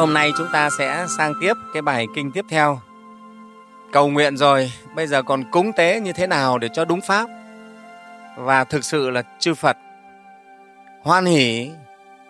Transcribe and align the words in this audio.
hôm 0.00 0.14
nay 0.14 0.32
chúng 0.38 0.48
ta 0.52 0.70
sẽ 0.78 1.06
sang 1.18 1.32
tiếp 1.40 1.54
cái 1.72 1.82
bài 1.82 2.06
kinh 2.14 2.32
tiếp 2.32 2.44
theo. 2.48 2.80
Cầu 3.92 4.08
nguyện 4.08 4.36
rồi, 4.36 4.72
bây 4.94 5.06
giờ 5.06 5.22
còn 5.22 5.44
cúng 5.50 5.72
tế 5.72 6.00
như 6.00 6.12
thế 6.12 6.26
nào 6.26 6.58
để 6.58 6.68
cho 6.72 6.84
đúng 6.84 7.00
pháp? 7.00 7.28
Và 8.36 8.64
thực 8.64 8.84
sự 8.84 9.10
là 9.10 9.22
chư 9.38 9.54
phật 9.54 9.76
hoan 11.02 11.24
hỷ, 11.24 11.70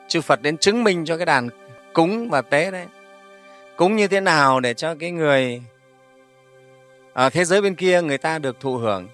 chư 0.09 0.21
phật 0.21 0.43
đến 0.43 0.59
chứng 0.59 0.85
minh 0.85 1.05
cho 1.05 1.17
cái 1.17 1.27
đàn 1.27 1.49
cúng 1.93 2.29
và 2.31 2.43
tế 2.43 2.71
đấy. 2.71 2.87
Cúng 3.77 3.97
như 3.97 4.09
thế 4.09 4.21
nào 4.21 4.61
để 4.61 4.75
cho 4.75 4.95
cái 4.95 5.11
người 5.11 5.63
ở 7.13 7.31
thế 7.31 7.45
giới 7.45 7.63
bên 7.63 7.75
kia 7.75 8.03
người 8.03 8.19
ta 8.19 8.39
được 8.39 8.61
thụ 8.61 8.77
hưởng? 8.77 9.09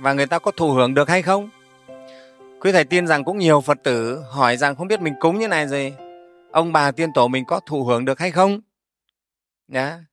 Và 0.00 0.12
người 0.12 0.26
ta 0.26 0.38
có 0.38 0.50
thụ 0.50 0.70
hưởng 0.70 0.94
được 0.94 1.08
hay 1.08 1.22
không? 1.22 1.50
Quý 2.60 2.72
thầy 2.72 2.84
tin 2.84 3.06
rằng 3.06 3.24
cũng 3.24 3.38
nhiều 3.38 3.60
phật 3.60 3.78
tử 3.82 4.22
hỏi 4.30 4.56
rằng 4.56 4.76
không 4.76 4.88
biết 4.88 5.00
mình 5.00 5.14
cúng 5.20 5.38
như 5.38 5.48
này 5.48 5.66
rồi 5.66 5.94
ông 6.52 6.72
bà 6.72 6.92
tiên 6.92 7.12
tổ 7.14 7.28
mình 7.28 7.44
có 7.44 7.60
thụ 7.60 7.84
hưởng 7.84 8.04
được 8.04 8.18
hay 8.18 8.30
không? 8.30 8.60
Nhá. 9.68 10.04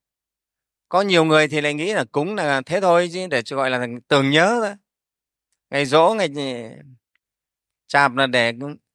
có 0.90 1.02
nhiều 1.02 1.26
người 1.26 1.48
thì 1.48 1.62
lại 1.62 1.74
nghĩ 1.74 1.94
là 1.94 2.06
cúng 2.12 2.36
là 2.36 2.62
thế 2.66 2.82
thôi, 2.82 3.10
chứ 3.14 3.28
để 3.28 3.42
gọi 3.50 3.70
là 3.70 3.88
tưởng 4.08 4.30
nhớ 4.30 4.60
thôi. 4.62 4.74
Ngày 5.70 5.86
dỗ 5.86 6.16
ngày 6.18 6.30
chạp 7.88 8.16
là 8.16 8.28
để 8.28 8.54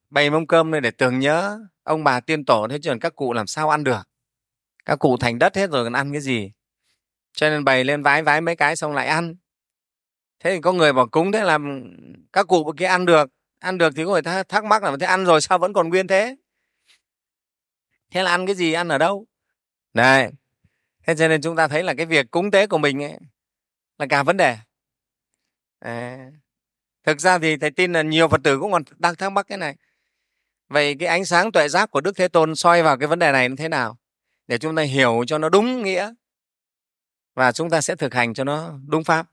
bày 0.09 0.29
mâm 0.29 0.47
cơm 0.47 0.71
này 0.71 0.81
để 0.81 0.91
tưởng 0.91 1.19
nhớ. 1.19 1.59
Ông 1.83 2.03
bà 2.03 2.19
tiên 2.19 2.45
tổ, 2.45 2.67
thế 2.67 2.79
chứ 2.83 2.93
các 3.01 3.15
cụ 3.15 3.33
làm 3.33 3.47
sao 3.47 3.69
ăn 3.69 3.83
được? 3.83 4.01
Các 4.85 4.99
cụ 4.99 5.17
thành 5.17 5.39
đất 5.39 5.55
hết 5.55 5.69
rồi 5.69 5.83
còn 5.83 5.93
ăn 5.93 6.11
cái 6.11 6.21
gì? 6.21 6.51
Cho 7.33 7.49
nên 7.49 7.63
bày 7.63 7.83
lên 7.83 8.03
vái 8.03 8.23
vái 8.23 8.41
mấy 8.41 8.55
cái 8.55 8.75
xong 8.75 8.93
lại 8.93 9.07
ăn. 9.07 9.35
Thế 10.39 10.55
thì 10.55 10.61
có 10.61 10.73
người 10.73 10.93
bảo 10.93 11.07
cúng 11.07 11.31
thế 11.31 11.43
làm 11.43 11.83
các 12.33 12.47
cụ 12.47 12.73
kia 12.77 12.85
ăn 12.85 13.05
được. 13.05 13.29
Ăn 13.59 13.77
được 13.77 13.93
thì 13.95 14.03
có 14.05 14.11
người 14.11 14.21
ta 14.21 14.43
thắc 14.43 14.65
mắc 14.65 14.83
là 14.83 14.97
thế 14.99 15.05
ăn 15.05 15.25
rồi 15.25 15.41
sao 15.41 15.57
vẫn 15.57 15.73
còn 15.73 15.89
nguyên 15.89 16.07
thế? 16.07 16.35
Thế 18.15 18.23
là 18.23 18.31
ăn 18.31 18.45
cái 18.45 18.55
gì 18.55 18.73
ăn 18.73 18.87
ở 18.87 18.97
đâu? 18.97 19.27
Này 19.93 20.31
thế 21.03 21.15
cho 21.17 21.27
nên 21.27 21.41
chúng 21.41 21.55
ta 21.55 21.67
thấy 21.67 21.83
là 21.83 21.93
cái 21.93 22.05
việc 22.05 22.31
cúng 22.31 22.51
tế 22.51 22.67
của 22.67 22.77
mình 22.77 23.03
ấy 23.03 23.17
là 23.97 24.05
cả 24.09 24.23
vấn 24.23 24.37
đề. 24.37 24.57
À, 25.79 26.17
thực 27.03 27.19
ra 27.19 27.39
thì 27.39 27.57
thầy 27.57 27.71
tin 27.71 27.93
là 27.93 28.01
nhiều 28.01 28.27
phật 28.27 28.41
tử 28.43 28.59
cũng 28.59 28.71
còn 28.71 28.83
đang 28.97 29.15
thắc 29.15 29.31
mắc 29.31 29.47
cái 29.47 29.57
này. 29.57 29.75
Vậy 30.67 30.95
cái 30.99 31.09
ánh 31.09 31.25
sáng 31.25 31.51
tuệ 31.51 31.69
giác 31.69 31.91
của 31.91 32.01
đức 32.01 32.17
thế 32.17 32.27
tôn 32.27 32.55
soi 32.55 32.83
vào 32.83 32.97
cái 32.97 33.07
vấn 33.07 33.19
đề 33.19 33.31
này 33.31 33.49
như 33.49 33.55
thế 33.55 33.69
nào? 33.69 33.97
Để 34.47 34.57
chúng 34.57 34.75
ta 34.75 34.81
hiểu 34.81 35.23
cho 35.27 35.37
nó 35.37 35.49
đúng 35.49 35.83
nghĩa. 35.83 36.13
Và 37.33 37.51
chúng 37.51 37.69
ta 37.69 37.81
sẽ 37.81 37.95
thực 37.95 38.13
hành 38.13 38.33
cho 38.33 38.43
nó 38.43 38.73
đúng 38.87 39.03
pháp. 39.03 39.27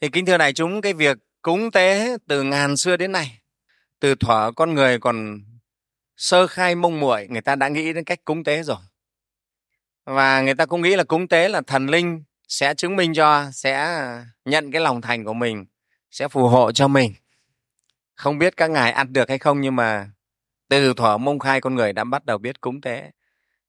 Thì 0.00 0.08
kính 0.08 0.26
thưa 0.26 0.38
đại 0.38 0.52
chúng 0.52 0.80
cái 0.80 0.92
việc 0.92 1.18
cúng 1.42 1.70
tế 1.70 2.16
từ 2.26 2.42
ngàn 2.42 2.76
xưa 2.76 2.96
đến 2.96 3.12
nay 3.12 3.40
từ 4.00 4.14
thuở 4.14 4.52
con 4.56 4.74
người 4.74 4.98
còn 4.98 5.40
sơ 6.18 6.46
khai 6.46 6.74
mông 6.74 7.00
muội 7.00 7.26
người 7.30 7.40
ta 7.40 7.54
đã 7.56 7.68
nghĩ 7.68 7.92
đến 7.92 8.04
cách 8.04 8.24
cúng 8.24 8.44
tế 8.44 8.62
rồi. 8.62 8.78
Và 10.04 10.42
người 10.42 10.54
ta 10.54 10.66
cũng 10.66 10.82
nghĩ 10.82 10.96
là 10.96 11.04
cúng 11.04 11.28
tế 11.28 11.48
là 11.48 11.60
thần 11.60 11.86
linh 11.86 12.22
sẽ 12.48 12.74
chứng 12.74 12.96
minh 12.96 13.14
cho 13.14 13.50
sẽ 13.52 14.02
nhận 14.44 14.72
cái 14.72 14.80
lòng 14.80 15.00
thành 15.00 15.24
của 15.24 15.34
mình 15.34 15.66
sẽ 16.10 16.28
phù 16.28 16.48
hộ 16.48 16.72
cho 16.72 16.88
mình. 16.88 17.14
Không 18.14 18.38
biết 18.38 18.56
các 18.56 18.70
ngài 18.70 18.92
ăn 18.92 19.12
được 19.12 19.28
hay 19.28 19.38
không 19.38 19.60
nhưng 19.60 19.76
mà 19.76 20.10
từ 20.68 20.94
thuở 20.94 21.18
mông 21.18 21.38
khai 21.38 21.60
con 21.60 21.74
người 21.74 21.92
đã 21.92 22.04
bắt 22.04 22.24
đầu 22.26 22.38
biết 22.38 22.60
cúng 22.60 22.80
tế 22.80 23.10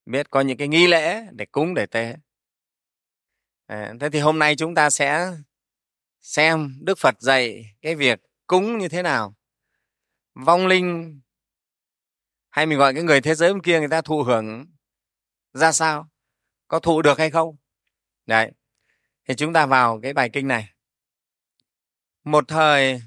biết 0.05 0.30
có 0.30 0.42
những 0.42 0.58
cái 0.58 0.67
nghi 0.67 0.88
lễ 0.88 1.25
để 1.31 1.45
cúng 1.45 1.73
để 1.73 1.86
tế. 1.86 2.16
À, 3.67 3.94
thế 4.00 4.09
thì 4.09 4.20
hôm 4.20 4.39
nay 4.39 4.55
chúng 4.55 4.75
ta 4.75 4.89
sẽ 4.89 5.31
xem 6.22 6.77
đức 6.81 6.97
phật 6.97 7.22
dạy 7.22 7.66
cái 7.81 7.95
việc 7.95 8.22
cúng 8.47 8.77
như 8.77 8.88
thế 8.88 9.02
nào. 9.02 9.36
Vong 10.36 10.67
linh 10.67 11.20
hay 12.60 12.66
mình 12.66 12.78
gọi 12.78 12.94
cái 12.94 13.04
người 13.04 13.22
thế 13.22 13.36
giới 13.36 13.54
bên 13.54 13.62
kia 13.62 13.80
người 13.80 13.88
ta 13.88 14.02
thụ 14.02 14.24
hưởng 14.24 14.66
ra 15.54 15.72
sao? 15.72 16.10
Có 16.67 16.80
thụ 16.80 17.02
được 17.02 17.17
hay 17.17 17.30
không? 17.30 17.56
Đấy. 18.26 18.52
Thì 19.28 19.36
chúng 19.36 19.54
ta 19.54 19.66
vào 19.66 20.00
cái 20.04 20.14
bài 20.14 20.30
kinh 20.33 20.48
này. 20.48 20.70
Một 22.23 22.48
thời, 22.48 23.02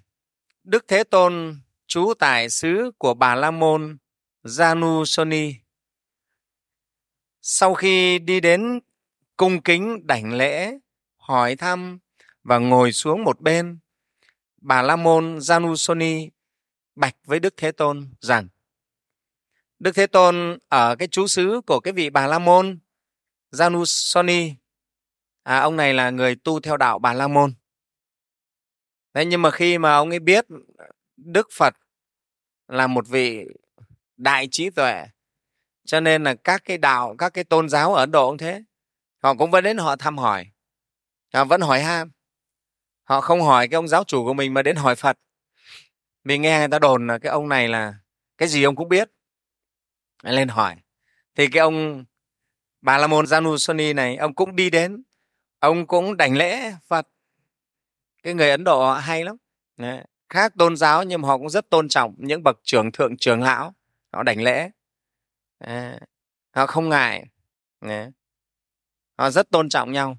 đức 0.64 0.84
thế 0.88 1.04
tôn, 1.04 1.60
trú 1.86 2.12
tại 2.18 2.50
xứ 2.50 2.90
của 2.98 3.14
bà 3.14 3.34
la 3.34 3.50
môn, 3.50 3.98
janusoni. 4.44 5.54
Sau 7.40 7.74
khi 7.74 8.18
đi 8.18 8.40
đến 8.40 8.80
cung 9.36 9.62
kính 9.62 10.06
đảnh 10.06 10.32
lễ, 10.32 10.78
hỏi 11.16 11.56
thăm 11.56 11.98
và 12.42 12.58
ngồi 12.58 12.92
xuống 12.92 13.24
một 13.24 13.40
bên, 13.40 13.78
bà 14.56 14.82
la 14.82 14.96
môn, 14.96 15.38
janusoni 15.38 16.28
bạch 16.94 17.16
với 17.24 17.40
đức 17.40 17.54
thế 17.56 17.72
tôn 17.72 18.14
rằng 18.20 18.48
đức 19.82 19.94
thế 19.94 20.06
tôn 20.06 20.58
ở 20.68 20.96
cái 20.96 21.08
chú 21.08 21.26
xứ 21.26 21.60
của 21.66 21.80
cái 21.80 21.92
vị 21.92 22.10
bà 22.10 22.26
la 22.26 22.38
môn 22.38 22.78
janusoni. 23.50 24.54
À, 25.42 25.58
ông 25.58 25.76
này 25.76 25.94
là 25.94 26.10
người 26.10 26.36
tu 26.36 26.60
theo 26.60 26.76
đạo 26.76 26.98
bà 26.98 27.12
la 27.12 27.28
môn. 27.28 27.54
Đấy, 29.14 29.26
nhưng 29.26 29.42
mà 29.42 29.50
khi 29.50 29.78
mà 29.78 29.94
ông 29.94 30.10
ấy 30.10 30.18
biết 30.18 30.46
đức 31.16 31.48
phật 31.52 31.74
là 32.68 32.86
một 32.86 33.08
vị 33.08 33.44
đại 34.16 34.48
trí 34.50 34.70
tuệ 34.70 35.04
cho 35.84 36.00
nên 36.00 36.24
là 36.24 36.34
các 36.34 36.62
cái 36.64 36.78
đạo 36.78 37.14
các 37.18 37.34
cái 37.34 37.44
tôn 37.44 37.68
giáo 37.68 37.94
ở 37.94 38.02
ấn 38.02 38.10
độ 38.10 38.28
cũng 38.28 38.38
thế. 38.38 38.62
Họ 39.22 39.34
cũng 39.34 39.50
vẫn 39.50 39.64
đến 39.64 39.78
họ 39.78 39.96
thăm 39.96 40.18
hỏi. 40.18 40.46
Họ 41.34 41.44
vẫn 41.44 41.60
hỏi 41.60 41.82
ham 41.82 42.10
họ 43.04 43.20
không 43.20 43.42
hỏi 43.42 43.68
cái 43.68 43.76
ông 43.76 43.88
giáo 43.88 44.04
chủ 44.04 44.24
của 44.24 44.34
mình 44.34 44.54
mà 44.54 44.62
đến 44.62 44.76
hỏi 44.76 44.94
phật. 44.94 45.18
Mình 46.24 46.42
nghe 46.42 46.58
người 46.58 46.68
ta 46.68 46.78
đồn 46.78 47.06
là 47.06 47.18
cái 47.18 47.30
ông 47.30 47.48
này 47.48 47.68
là 47.68 47.94
cái 48.38 48.48
gì 48.48 48.62
ông 48.62 48.76
cũng 48.76 48.88
biết 48.88 49.10
lên 50.22 50.48
hỏi. 50.48 50.76
Thì 51.34 51.48
cái 51.48 51.60
ông 51.60 52.04
bà 52.80 52.98
la 52.98 53.06
môn 53.06 53.24
janusoni 53.24 53.94
này 53.94 54.16
ông 54.16 54.34
cũng 54.34 54.56
đi 54.56 54.70
đến. 54.70 55.02
Ông 55.58 55.86
cũng 55.86 56.16
đảnh 56.16 56.36
lễ 56.36 56.72
phật. 56.86 57.08
Cái 58.22 58.34
người 58.34 58.50
ấn 58.50 58.64
độ 58.64 58.84
họ 58.84 58.94
hay 58.94 59.24
lắm. 59.24 59.36
Đấy. 59.76 60.04
khác 60.28 60.52
tôn 60.58 60.76
giáo 60.76 61.04
nhưng 61.04 61.22
mà 61.22 61.28
họ 61.28 61.38
cũng 61.38 61.50
rất 61.50 61.70
tôn 61.70 61.88
trọng 61.88 62.14
những 62.18 62.42
bậc 62.42 62.56
trưởng 62.62 62.92
thượng 62.92 63.16
trưởng 63.16 63.42
lão. 63.42 63.74
Họ 64.12 64.22
đảnh 64.22 64.42
lễ. 64.42 64.70
Đấy. 65.60 65.98
họ 66.50 66.66
không 66.66 66.88
ngại. 66.88 67.26
Đấy. 67.80 68.10
họ 69.18 69.30
rất 69.30 69.50
tôn 69.50 69.68
trọng 69.68 69.92
nhau. 69.92 70.16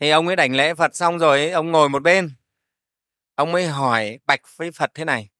Thì 0.00 0.10
ông 0.10 0.26
ấy 0.26 0.36
đảnh 0.36 0.56
lễ 0.56 0.74
phật 0.74 0.96
xong 0.96 1.18
rồi 1.18 1.38
ấy, 1.38 1.50
ông 1.50 1.70
ngồi 1.70 1.88
một 1.88 2.02
bên. 2.02 2.30
Ông 3.34 3.52
mới 3.52 3.66
hỏi 3.66 4.18
bạch 4.26 4.40
với 4.56 4.70
phật 4.70 4.90
thế 4.94 5.04
này 5.04 5.31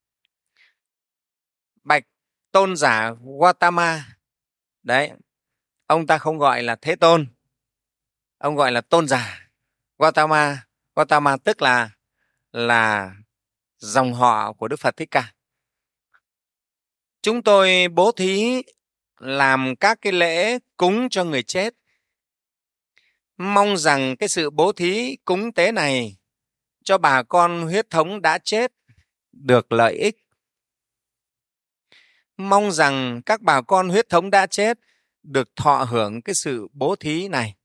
tôn 2.53 2.77
giả 2.77 3.13
Gautama. 3.41 4.05
Đấy, 4.83 5.11
ông 5.87 6.07
ta 6.07 6.19
không 6.19 6.39
gọi 6.39 6.63
là 6.63 6.77
thế 6.77 6.97
tôn, 6.97 7.27
ông 8.39 8.57
gọi 8.57 8.73
là 8.73 8.81
tôn 8.81 9.09
giả 9.09 9.51
Gautama. 9.99 10.67
Gautama 10.97 11.37
tức 11.37 11.63
là 11.63 11.91
là 12.53 13.15
dòng 13.77 14.15
họ 14.15 14.53
của 14.53 14.69
Đức 14.69 14.81
Phật 14.81 14.97
Thích 14.97 15.11
Ca. 15.11 15.33
Chúng 17.23 17.43
tôi 17.43 17.89
bố 17.89 18.13
thí 18.13 18.63
làm 19.19 19.77
các 19.77 19.99
cái 20.01 20.13
lễ 20.13 20.59
cúng 20.77 21.09
cho 21.09 21.25
người 21.25 21.43
chết. 21.43 21.75
Mong 23.37 23.77
rằng 23.77 24.17
cái 24.17 24.29
sự 24.29 24.51
bố 24.51 24.73
thí 24.73 25.17
cúng 25.25 25.53
tế 25.53 25.73
này 25.73 26.17
cho 26.85 26.99
bà 26.99 27.23
con 27.23 27.63
huyết 27.63 27.91
thống 27.91 28.23
đã 28.23 28.39
chết 28.39 28.73
được 29.33 29.73
lợi 29.73 29.95
ích 29.95 30.17
mong 32.49 32.73
rằng 32.73 33.23
các 33.27 33.41
bà 33.41 33.63
con 33.63 33.89
huyết 33.89 34.09
thống 34.09 34.31
đã 34.31 34.47
chết 34.47 34.79
được 35.23 35.57
thọ 35.57 35.85
hưởng 35.85 36.23
cái 36.23 36.35
sự 36.35 36.69
bố 36.73 36.97
thí 36.97 37.29
này. 37.29 37.57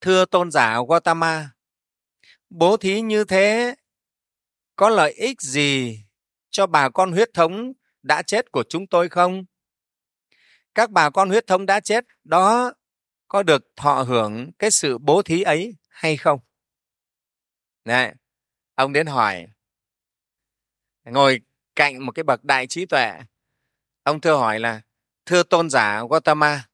Thưa 0.00 0.24
tôn 0.24 0.50
giả 0.50 0.78
Gautama 0.88 1.50
bố 2.50 2.76
thí 2.76 3.00
như 3.00 3.24
thế 3.24 3.74
có 4.76 4.88
lợi 4.88 5.12
ích 5.12 5.40
gì 5.40 6.00
cho 6.50 6.66
bà 6.66 6.88
con 6.88 7.12
huyết 7.12 7.30
thống 7.34 7.72
đã 8.02 8.22
chết 8.22 8.52
của 8.52 8.64
chúng 8.68 8.86
tôi 8.86 9.08
không? 9.08 9.44
Các 10.74 10.90
bà 10.90 11.10
con 11.10 11.28
huyết 11.28 11.46
thống 11.46 11.66
đã 11.66 11.80
chết 11.80 12.04
đó 12.24 12.72
có 13.28 13.42
được 13.42 13.64
thọ 13.76 14.02
hưởng 14.02 14.52
cái 14.58 14.70
sự 14.70 14.98
bố 14.98 15.22
thí 15.22 15.42
ấy 15.42 15.76
hay 15.88 16.16
không? 16.16 16.40
Đấy, 17.84 18.12
ông 18.74 18.92
đến 18.92 19.06
hỏi 19.06 19.46
ngồi 21.04 21.40
cạnh 21.80 22.06
một 22.06 22.12
cái 22.12 22.22
bậc 22.22 22.44
đại 22.44 22.66
trí 22.66 22.86
tuệ. 22.86 23.12
Ông 24.02 24.20
thưa 24.20 24.36
hỏi 24.36 24.60
là, 24.60 24.80
thưa 25.26 25.42
tôn 25.42 25.70
giả 25.70 26.02
Gautama. 26.10 26.68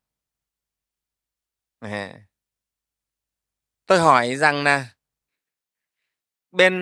Tôi 3.87 3.99
hỏi 3.99 4.37
rằng 4.37 4.65
là, 4.65 4.87
bên 6.51 6.75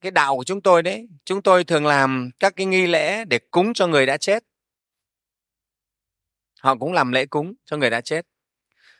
cái 0.00 0.10
đạo 0.10 0.36
của 0.36 0.44
chúng 0.44 0.60
tôi 0.60 0.82
đấy, 0.82 1.08
chúng 1.24 1.42
tôi 1.42 1.64
thường 1.64 1.86
làm 1.86 2.30
các 2.38 2.52
cái 2.56 2.66
nghi 2.66 2.86
lễ 2.86 3.24
để 3.24 3.38
cúng 3.50 3.74
cho 3.74 3.86
người 3.86 4.06
đã 4.06 4.16
chết. 4.16 4.44
Họ 6.60 6.76
cũng 6.76 6.92
làm 6.92 7.12
lễ 7.12 7.26
cúng 7.26 7.54
cho 7.64 7.76
người 7.76 7.90
đã 7.90 8.00
chết. 8.00 8.26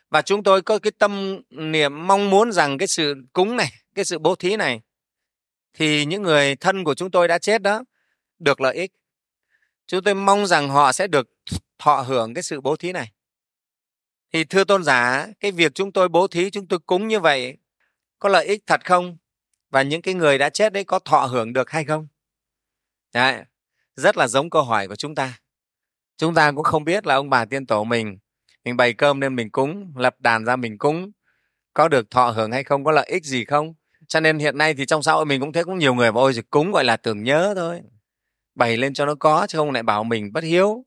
Và 0.09 0.21
chúng 0.21 0.43
tôi 0.43 0.61
có 0.61 0.79
cái 0.79 0.91
tâm 0.91 1.41
niệm 1.49 2.07
mong 2.07 2.29
muốn 2.29 2.51
rằng 2.51 2.77
cái 2.77 2.87
sự 2.87 3.15
cúng 3.33 3.57
này, 3.57 3.71
cái 3.95 4.05
sự 4.05 4.19
bố 4.19 4.35
thí 4.35 4.55
này, 4.55 4.81
thì 5.73 6.05
những 6.05 6.21
người 6.21 6.55
thân 6.55 6.83
của 6.83 6.95
chúng 6.95 7.11
tôi 7.11 7.27
đã 7.27 7.39
chết 7.39 7.61
đó 7.61 7.83
được 8.39 8.61
lợi 8.61 8.75
ích. 8.75 8.91
Chúng 9.87 10.03
tôi 10.03 10.13
mong 10.13 10.47
rằng 10.47 10.69
họ 10.69 10.91
sẽ 10.91 11.07
được 11.07 11.29
thọ 11.79 12.01
hưởng 12.01 12.33
cái 12.33 12.43
sự 12.43 12.61
bố 12.61 12.75
thí 12.75 12.91
này. 12.91 13.11
Thì 14.33 14.43
thưa 14.43 14.63
tôn 14.63 14.83
giả 14.83 15.27
cái 15.39 15.51
việc 15.51 15.75
chúng 15.75 15.91
tôi 15.91 16.09
bố 16.09 16.27
thí 16.27 16.49
chúng 16.49 16.67
tôi 16.67 16.79
cúng 16.79 17.07
như 17.07 17.19
vậy 17.19 17.57
có 18.19 18.29
lợi 18.29 18.45
ích 18.45 18.63
thật 18.67 18.85
không? 18.85 19.17
Và 19.69 19.81
những 19.81 20.01
cái 20.01 20.13
người 20.13 20.37
đã 20.37 20.49
chết 20.49 20.73
đấy 20.73 20.83
có 20.83 20.99
thọ 20.99 21.25
hưởng 21.25 21.53
được 21.53 21.69
hay 21.69 21.85
không? 21.85 22.07
Đấy, 23.13 23.43
rất 23.95 24.17
là 24.17 24.27
giống 24.27 24.49
câu 24.49 24.63
hỏi 24.63 24.87
của 24.87 24.95
chúng 24.95 25.15
ta. 25.15 25.39
Chúng 26.17 26.33
ta 26.33 26.51
cũng 26.51 26.63
không 26.63 26.83
biết 26.83 27.07
là 27.07 27.15
ông 27.15 27.29
bà 27.29 27.45
tiên 27.45 27.65
tổ 27.65 27.83
mình 27.83 28.17
mình 28.63 28.77
bày 28.77 28.93
cơm 28.93 29.19
nên 29.19 29.35
mình 29.35 29.49
cúng 29.49 29.93
lập 29.95 30.15
đàn 30.19 30.45
ra 30.45 30.55
mình 30.55 30.77
cúng 30.77 31.11
có 31.73 31.87
được 31.87 32.11
thọ 32.11 32.29
hưởng 32.29 32.51
hay 32.51 32.63
không 32.63 32.83
có 32.83 32.91
lợi 32.91 33.05
ích 33.09 33.25
gì 33.25 33.45
không? 33.45 33.73
Cho 34.07 34.19
nên 34.19 34.39
hiện 34.39 34.57
nay 34.57 34.73
thì 34.73 34.85
trong 34.85 35.03
xã 35.03 35.13
hội 35.13 35.25
mình 35.25 35.41
cũng 35.41 35.53
thấy 35.53 35.63
cũng 35.63 35.77
nhiều 35.77 35.93
người 35.93 36.11
mà 36.11 36.21
ôi 36.21 36.33
cúng 36.49 36.71
gọi 36.71 36.83
là 36.83 36.97
tưởng 36.97 37.23
nhớ 37.23 37.53
thôi 37.55 37.81
bày 38.57 38.77
lên 38.77 38.93
cho 38.93 39.05
nó 39.05 39.15
có 39.15 39.47
chứ 39.49 39.57
không 39.57 39.71
lại 39.71 39.83
bảo 39.83 40.03
mình 40.03 40.33
bất 40.33 40.43
hiếu. 40.43 40.85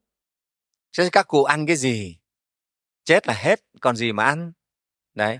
Chứ 0.93 1.09
các 1.13 1.29
cụ 1.29 1.45
ăn 1.45 1.67
cái 1.67 1.77
gì? 1.77 2.19
Chết 3.05 3.27
là 3.27 3.35
hết 3.35 3.61
còn 3.81 3.97
gì 3.97 4.13
mà 4.13 4.25
ăn? 4.25 4.53
Đấy. 5.15 5.39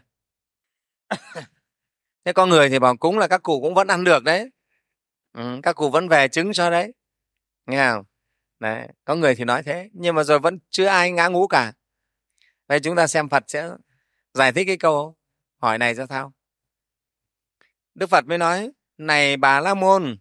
Thế 2.25 2.33
con 2.33 2.49
người 2.49 2.69
thì 2.69 2.79
bảo 2.79 2.97
cúng 2.97 3.19
là 3.19 3.29
các 3.29 3.43
cụ 3.43 3.61
cũng 3.61 3.75
vẫn 3.75 3.89
ăn 3.89 4.05
được 4.05 4.25
đấy. 4.25 4.51
Ừ, 5.33 5.61
các 5.63 5.73
cụ 5.73 5.91
vẫn 5.91 6.09
về 6.09 6.29
trứng 6.29 6.53
cho 6.53 6.71
đấy. 6.71 6.93
Nghe 7.67 7.91
không? 7.91 8.05
Đấy 8.59 8.89
có 9.05 9.15
người 9.15 9.35
thì 9.35 9.45
nói 9.45 9.63
thế 9.63 9.91
nhưng 9.93 10.15
mà 10.15 10.25
rồi 10.25 10.39
vẫn 10.39 10.59
chưa 10.71 10.87
ai 10.87 11.13
ngã 11.13 11.29
ngũ 11.29 11.47
cả. 11.47 11.73
Đây 12.69 12.81
chúng 12.81 12.97
ta 12.97 13.07
xem 13.07 13.29
phật 13.29 13.45
sẽ 13.49 13.71
giải 14.35 14.53
thích 14.53 14.67
cái 14.67 14.77
câu 14.77 15.17
hỏi 15.57 15.79
này 15.79 15.95
ra 15.95 16.07
sao. 16.07 16.33
Đức 17.95 18.07
phật 18.11 18.27
mới 18.27 18.39
nói 18.39 18.71
này 18.99 19.37
bà 19.37 19.61
la 19.61 19.75
môn 19.75 20.19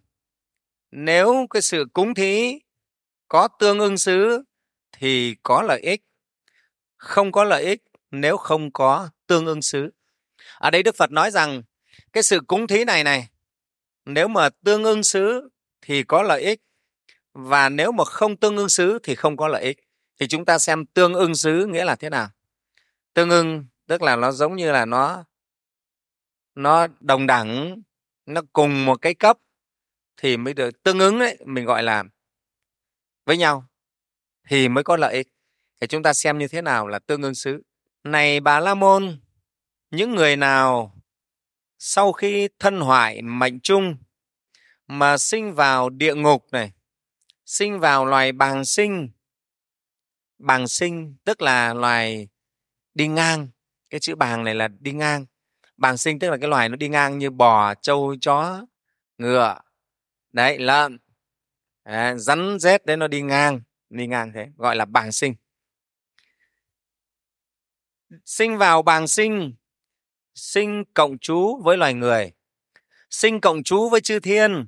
nếu 0.90 1.46
cái 1.50 1.62
sự 1.62 1.86
cúng 1.92 2.14
thí 2.14 2.60
có 3.28 3.48
tương 3.58 3.78
ưng 3.78 3.98
xứ 3.98 4.42
thì 4.92 5.36
có 5.42 5.62
lợi 5.62 5.80
ích. 5.80 6.02
Không 6.96 7.32
có 7.32 7.44
lợi 7.44 7.64
ích 7.64 7.82
nếu 8.10 8.36
không 8.36 8.70
có 8.72 9.08
tương 9.26 9.46
ưng 9.46 9.62
xứ. 9.62 9.90
Ở 10.58 10.70
đây 10.70 10.82
đức 10.82 10.96
phật 10.96 11.10
nói 11.10 11.30
rằng 11.30 11.62
cái 12.12 12.22
sự 12.22 12.40
cúng 12.46 12.66
thí 12.66 12.84
này 12.84 13.04
này, 13.04 13.28
nếu 14.04 14.28
mà 14.28 14.48
tương 14.64 14.84
ưng 14.84 15.02
xứ 15.02 15.48
thì 15.80 16.02
có 16.02 16.22
lợi 16.22 16.42
ích 16.42 16.60
và 17.32 17.68
nếu 17.68 17.92
mà 17.92 18.04
không 18.04 18.36
tương 18.36 18.56
ưng 18.56 18.68
xứ 18.68 18.98
thì 19.02 19.14
không 19.14 19.36
có 19.36 19.48
lợi 19.48 19.62
ích. 19.62 19.78
Thì 20.20 20.28
chúng 20.28 20.44
ta 20.44 20.58
xem 20.58 20.86
tương 20.86 21.14
ưng 21.14 21.34
xứ 21.34 21.66
nghĩa 21.66 21.84
là 21.84 21.96
thế 21.96 22.10
nào. 22.10 22.28
Tương 23.14 23.30
ưng 23.30 23.66
tức 23.86 24.02
là 24.02 24.16
nó 24.16 24.32
giống 24.32 24.56
như 24.56 24.72
là 24.72 24.84
nó 24.84 25.24
nó 26.54 26.86
đồng 27.00 27.26
đẳng, 27.26 27.82
nó 28.26 28.42
cùng 28.52 28.84
một 28.84 29.02
cái 29.02 29.14
cấp 29.14 29.38
thì 30.20 30.36
mới 30.36 30.54
được 30.54 30.82
tương 30.82 30.98
ứng 30.98 31.18
đấy 31.18 31.38
mình 31.46 31.64
gọi 31.64 31.82
là 31.82 32.04
với 33.26 33.36
nhau, 33.36 33.64
thì 34.48 34.68
mới 34.68 34.84
có 34.84 34.96
lợi 34.96 35.14
ích. 35.14 35.28
Để 35.80 35.86
chúng 35.86 36.02
ta 36.02 36.12
xem 36.12 36.38
như 36.38 36.48
thế 36.48 36.62
nào 36.62 36.86
là 36.86 36.98
tương 36.98 37.22
ứng 37.22 37.34
xứ. 37.34 37.62
Này 38.04 38.40
bà 38.40 38.60
la 38.60 38.74
môn, 38.74 39.20
những 39.90 40.14
người 40.14 40.36
nào 40.36 40.96
sau 41.78 42.12
khi 42.12 42.48
thân 42.58 42.80
hoại 42.80 43.22
mệnh 43.22 43.60
chung 43.60 43.96
mà 44.86 45.18
sinh 45.18 45.54
vào 45.54 45.90
địa 45.90 46.14
ngục 46.14 46.46
này, 46.52 46.72
sinh 47.46 47.80
vào 47.80 48.06
loài 48.06 48.32
bàng 48.32 48.64
sinh 48.64 49.08
bàng 50.38 50.68
sinh 50.68 51.16
tức 51.24 51.42
là 51.42 51.74
loài 51.74 52.28
đi 52.94 53.08
ngang, 53.08 53.48
cái 53.90 54.00
chữ 54.00 54.14
bàng 54.14 54.44
này 54.44 54.54
là 54.54 54.68
đi 54.68 54.92
ngang. 54.92 55.26
Bàng 55.76 55.96
sinh 55.96 56.18
tức 56.18 56.30
là 56.30 56.36
cái 56.36 56.48
loài 56.48 56.68
nó 56.68 56.76
đi 56.76 56.88
ngang 56.88 57.18
như 57.18 57.30
bò, 57.30 57.74
trâu, 57.74 58.14
chó, 58.20 58.66
ngựa 59.18 59.58
đấy 60.32 60.58
lợn 60.58 60.98
à, 61.82 62.14
rắn 62.16 62.58
rết 62.60 62.86
đấy 62.86 62.96
nó 62.96 63.08
đi 63.08 63.22
ngang 63.22 63.60
đi 63.90 64.06
ngang 64.06 64.32
thế 64.34 64.48
gọi 64.56 64.76
là 64.76 64.84
bàng 64.84 65.12
sinh. 65.12 65.34
Sinh 68.24 68.58
vào 68.58 68.82
bàng 68.82 69.08
sinh 69.08 69.54
sinh 70.34 70.84
cộng 70.94 71.18
chú 71.18 71.62
với 71.62 71.76
loài 71.76 71.94
người. 71.94 72.32
Sinh 73.10 73.40
cộng 73.40 73.62
chú 73.62 73.88
với 73.88 74.00
chư 74.00 74.20
thiên. 74.20 74.66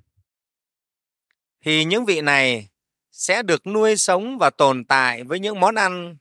Thì 1.61 1.85
những 1.85 2.05
vị 2.05 2.21
này 2.21 2.69
sẽ 3.11 3.43
được 3.43 3.67
nuôi 3.67 3.97
sống 3.97 4.39
và 4.39 4.51
tồn 4.51 4.85
tại 4.85 5.25
với 5.25 5.41
những 5.41 5.61
món 5.61 5.75
ăn 5.75 6.17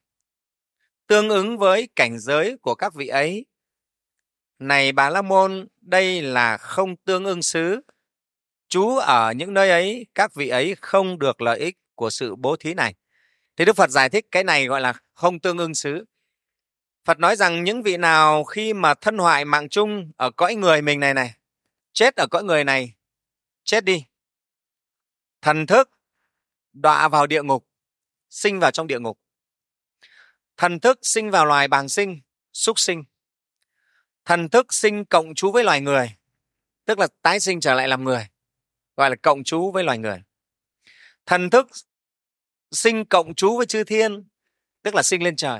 tương 1.07 1.29
ứng 1.29 1.57
với 1.57 1.89
cảnh 1.95 2.19
giới 2.19 2.57
của 2.61 2.75
các 2.75 2.93
vị 2.93 3.07
ấy. 3.07 3.45
Này 4.59 4.91
bà 4.91 5.09
la 5.09 5.21
môn 5.21 5.67
đây 5.81 6.21
là 6.21 6.57
không 6.57 6.95
tương 6.95 7.25
ưng 7.25 7.41
xứ 7.41 7.81
chú 8.71 8.97
ở 8.97 9.31
những 9.31 9.53
nơi 9.53 9.69
ấy, 9.69 10.05
các 10.15 10.33
vị 10.33 10.49
ấy 10.49 10.75
không 10.81 11.19
được 11.19 11.41
lợi 11.41 11.59
ích 11.59 11.77
của 11.95 12.09
sự 12.09 12.35
bố 12.35 12.55
thí 12.55 12.73
này. 12.73 12.95
Thì 13.57 13.65
đức 13.65 13.75
phật 13.75 13.89
giải 13.89 14.09
thích 14.09 14.25
cái 14.31 14.43
này 14.43 14.67
gọi 14.67 14.81
là 14.81 14.93
không 15.13 15.39
tương 15.39 15.57
ưng 15.57 15.75
xứ. 15.75 16.05
Phật 17.05 17.19
nói 17.19 17.35
rằng 17.35 17.63
những 17.63 17.83
vị 17.83 17.97
nào 17.97 18.43
khi 18.43 18.73
mà 18.73 18.93
thân 18.93 19.17
hoại 19.17 19.45
mạng 19.45 19.69
chung 19.69 20.11
ở 20.17 20.31
cõi 20.31 20.55
người 20.55 20.81
mình 20.81 20.99
này 20.99 21.13
này, 21.13 21.33
chết 21.93 22.15
ở 22.15 22.27
cõi 22.27 22.43
người 22.43 22.63
này, 22.63 22.93
chết 23.63 23.83
đi. 23.83 24.05
Thần 25.41 25.65
thức 25.67 25.89
đọa 26.73 27.07
vào 27.07 27.27
địa 27.27 27.43
ngục, 27.43 27.67
sinh 28.29 28.59
vào 28.59 28.71
trong 28.71 28.87
địa 28.87 28.99
ngục. 28.99 29.19
Thần 30.57 30.79
thức 30.79 30.99
sinh 31.01 31.31
vào 31.31 31.45
loài 31.45 31.67
bàng 31.67 31.89
sinh, 31.89 32.21
súc 32.53 32.79
sinh. 32.79 33.03
Thần 34.25 34.49
thức 34.49 34.73
sinh 34.73 35.05
cộng 35.05 35.35
chú 35.35 35.51
với 35.51 35.63
loài 35.63 35.81
người, 35.81 36.11
tức 36.85 36.99
là 36.99 37.07
tái 37.21 37.39
sinh 37.39 37.59
trở 37.59 37.73
lại 37.73 37.87
làm 37.87 38.03
người 38.03 38.27
gọi 38.97 39.09
là 39.09 39.15
cộng 39.15 39.43
chú 39.43 39.71
với 39.71 39.83
loài 39.83 39.97
người. 39.97 40.21
Thần 41.25 41.49
thức 41.49 41.67
sinh 42.71 43.05
cộng 43.05 43.35
chú 43.35 43.57
với 43.57 43.65
chư 43.65 43.83
thiên, 43.83 44.27
tức 44.83 44.95
là 44.95 45.03
sinh 45.03 45.23
lên 45.23 45.35
trời. 45.35 45.59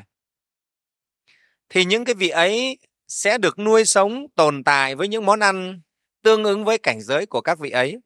Thì 1.70 1.86
những 1.86 2.06
cái 2.06 2.16
vị 2.16 2.30
ấy 2.30 2.78
sẽ 3.08 3.38
được 3.38 3.60
nuôi 3.60 3.86
sống, 3.86 4.26
tồn 4.36 4.64
tại 4.64 4.96
với 4.96 5.08
những 5.08 5.26
món 5.26 5.40
ăn 5.40 5.82
tương 6.22 6.44
ứng 6.44 6.66
với 6.66 6.78
cảnh 6.78 7.02
giới 7.02 7.26
của 7.26 7.42
các 7.42 7.60
vị 7.60 7.70
ấy. 7.70 7.98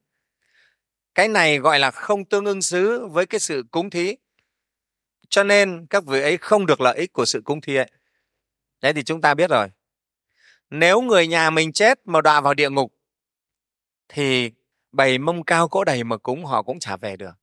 Cái 1.16 1.28
này 1.28 1.60
gọi 1.60 1.80
là 1.80 1.92
không 1.92 2.26
tương 2.26 2.46
ứng 2.46 2.62
xứ 2.62 3.08
với 3.12 3.26
cái 3.26 3.40
sự 3.40 3.64
cúng 3.72 3.90
thí. 3.90 4.16
Cho 5.30 5.44
nên 5.44 5.88
các 5.90 6.06
vị 6.06 6.22
ấy 6.22 6.38
không 6.38 6.66
được 6.66 6.82
lợi 6.82 6.98
ích 6.98 7.14
của 7.14 7.26
sự 7.26 7.42
cúng 7.46 7.62
thí 7.62 7.76
ấy. 7.76 7.92
Đấy 8.82 8.94
thì 8.94 9.04
chúng 9.04 9.22
ta 9.22 9.34
biết 9.34 9.50
rồi. 9.50 9.68
Nếu 10.70 11.02
người 11.02 11.28
nhà 11.28 11.50
mình 11.50 11.74
chết 11.74 12.00
mà 12.06 12.22
đọa 12.22 12.42
vào 12.42 12.54
địa 12.54 12.70
ngục, 12.70 12.94
thì 14.08 14.52
bày 14.96 15.18
mông 15.18 15.44
cao 15.44 15.68
cỗ 15.68 15.84
đầy 15.84 16.04
mà 16.04 16.18
cúng 16.18 16.46
họ 16.46 16.64
cũng 16.64 16.80
trả 16.80 16.98
về 16.98 17.16
được. 17.16 17.34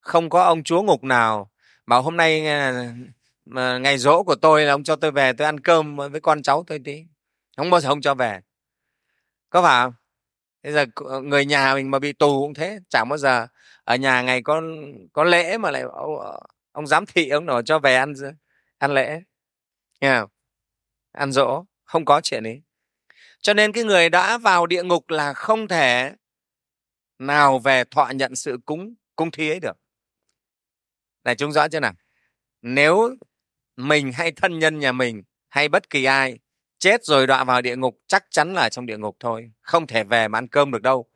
Không 0.00 0.30
có 0.30 0.42
ông 0.42 0.62
chúa 0.62 0.82
ngục 0.82 1.04
nào 1.04 1.50
bảo 1.86 2.02
hôm 2.02 2.16
nay 2.16 2.46
à, 2.46 2.94
mà 3.44 3.78
ngày 3.78 3.98
rỗ 3.98 4.22
của 4.22 4.34
tôi 4.34 4.64
là 4.64 4.74
ông 4.74 4.84
cho 4.84 4.96
tôi 4.96 5.12
về 5.12 5.32
tôi 5.32 5.46
ăn 5.46 5.60
cơm 5.60 5.96
với 5.96 6.20
con 6.20 6.42
cháu 6.42 6.64
tôi 6.66 6.80
tí. 6.84 7.04
Không 7.56 7.70
bao 7.70 7.80
giờ 7.80 7.88
ông 7.88 8.00
cho 8.00 8.14
về. 8.14 8.40
Có 9.50 9.62
phải 9.62 9.84
không? 9.84 9.92
Bây 10.62 10.72
giờ 10.72 10.84
ờ, 10.94 11.20
người 11.20 11.46
nhà 11.46 11.74
mình 11.74 11.90
mà 11.90 11.98
bị 11.98 12.12
tù 12.12 12.42
cũng 12.42 12.54
thế 12.54 12.78
chẳng 12.88 13.08
bao 13.08 13.18
giờ. 13.18 13.46
Ở 13.84 13.96
nhà 13.96 14.22
ngày 14.22 14.42
có 14.42 14.62
có 15.12 15.24
lễ 15.24 15.58
mà 15.58 15.70
lại 15.70 15.82
ông, 15.82 16.18
ờ, 16.20 16.40
ông 16.72 16.86
giám 16.86 17.06
thị 17.06 17.28
ông 17.28 17.46
nào 17.46 17.62
cho 17.62 17.78
về 17.78 17.96
ăn 17.96 18.14
ăn 18.78 18.94
lễ. 18.94 19.22
Nghe 20.00 20.20
không? 20.20 20.30
ăn 21.12 21.32
dỗ 21.32 21.64
không 21.84 22.04
có 22.04 22.20
chuyện 22.20 22.46
ấy 22.46 22.62
cho 23.40 23.54
nên 23.54 23.72
cái 23.72 23.84
người 23.84 24.10
đã 24.10 24.38
vào 24.38 24.66
địa 24.66 24.82
ngục 24.82 25.10
là 25.10 25.32
không 25.32 25.68
thể 25.68 26.12
nào 27.18 27.58
về 27.58 27.84
thọ 27.84 28.10
nhận 28.14 28.36
sự 28.36 28.58
cúng 28.66 28.94
cúng 29.16 29.30
thí 29.30 29.50
ấy 29.50 29.60
được. 29.60 29.76
Này, 31.24 31.34
chúng 31.36 31.52
rõ 31.52 31.68
chưa 31.68 31.80
nào? 31.80 31.92
Nếu 32.62 33.16
mình 33.76 34.12
hay 34.12 34.32
thân 34.32 34.58
nhân 34.58 34.78
nhà 34.78 34.92
mình, 34.92 35.22
hay 35.48 35.68
bất 35.68 35.90
kỳ 35.90 36.04
ai, 36.04 36.38
chết 36.78 37.04
rồi 37.04 37.26
đọa 37.26 37.44
vào 37.44 37.62
địa 37.62 37.76
ngục, 37.76 37.98
chắc 38.06 38.24
chắn 38.30 38.54
là 38.54 38.68
trong 38.68 38.86
địa 38.86 38.98
ngục 38.98 39.16
thôi. 39.20 39.50
Không 39.60 39.86
thể 39.86 40.04
về 40.04 40.28
mà 40.28 40.38
ăn 40.38 40.48
cơm 40.48 40.70
được 40.70 40.82
đâu. 40.82 41.06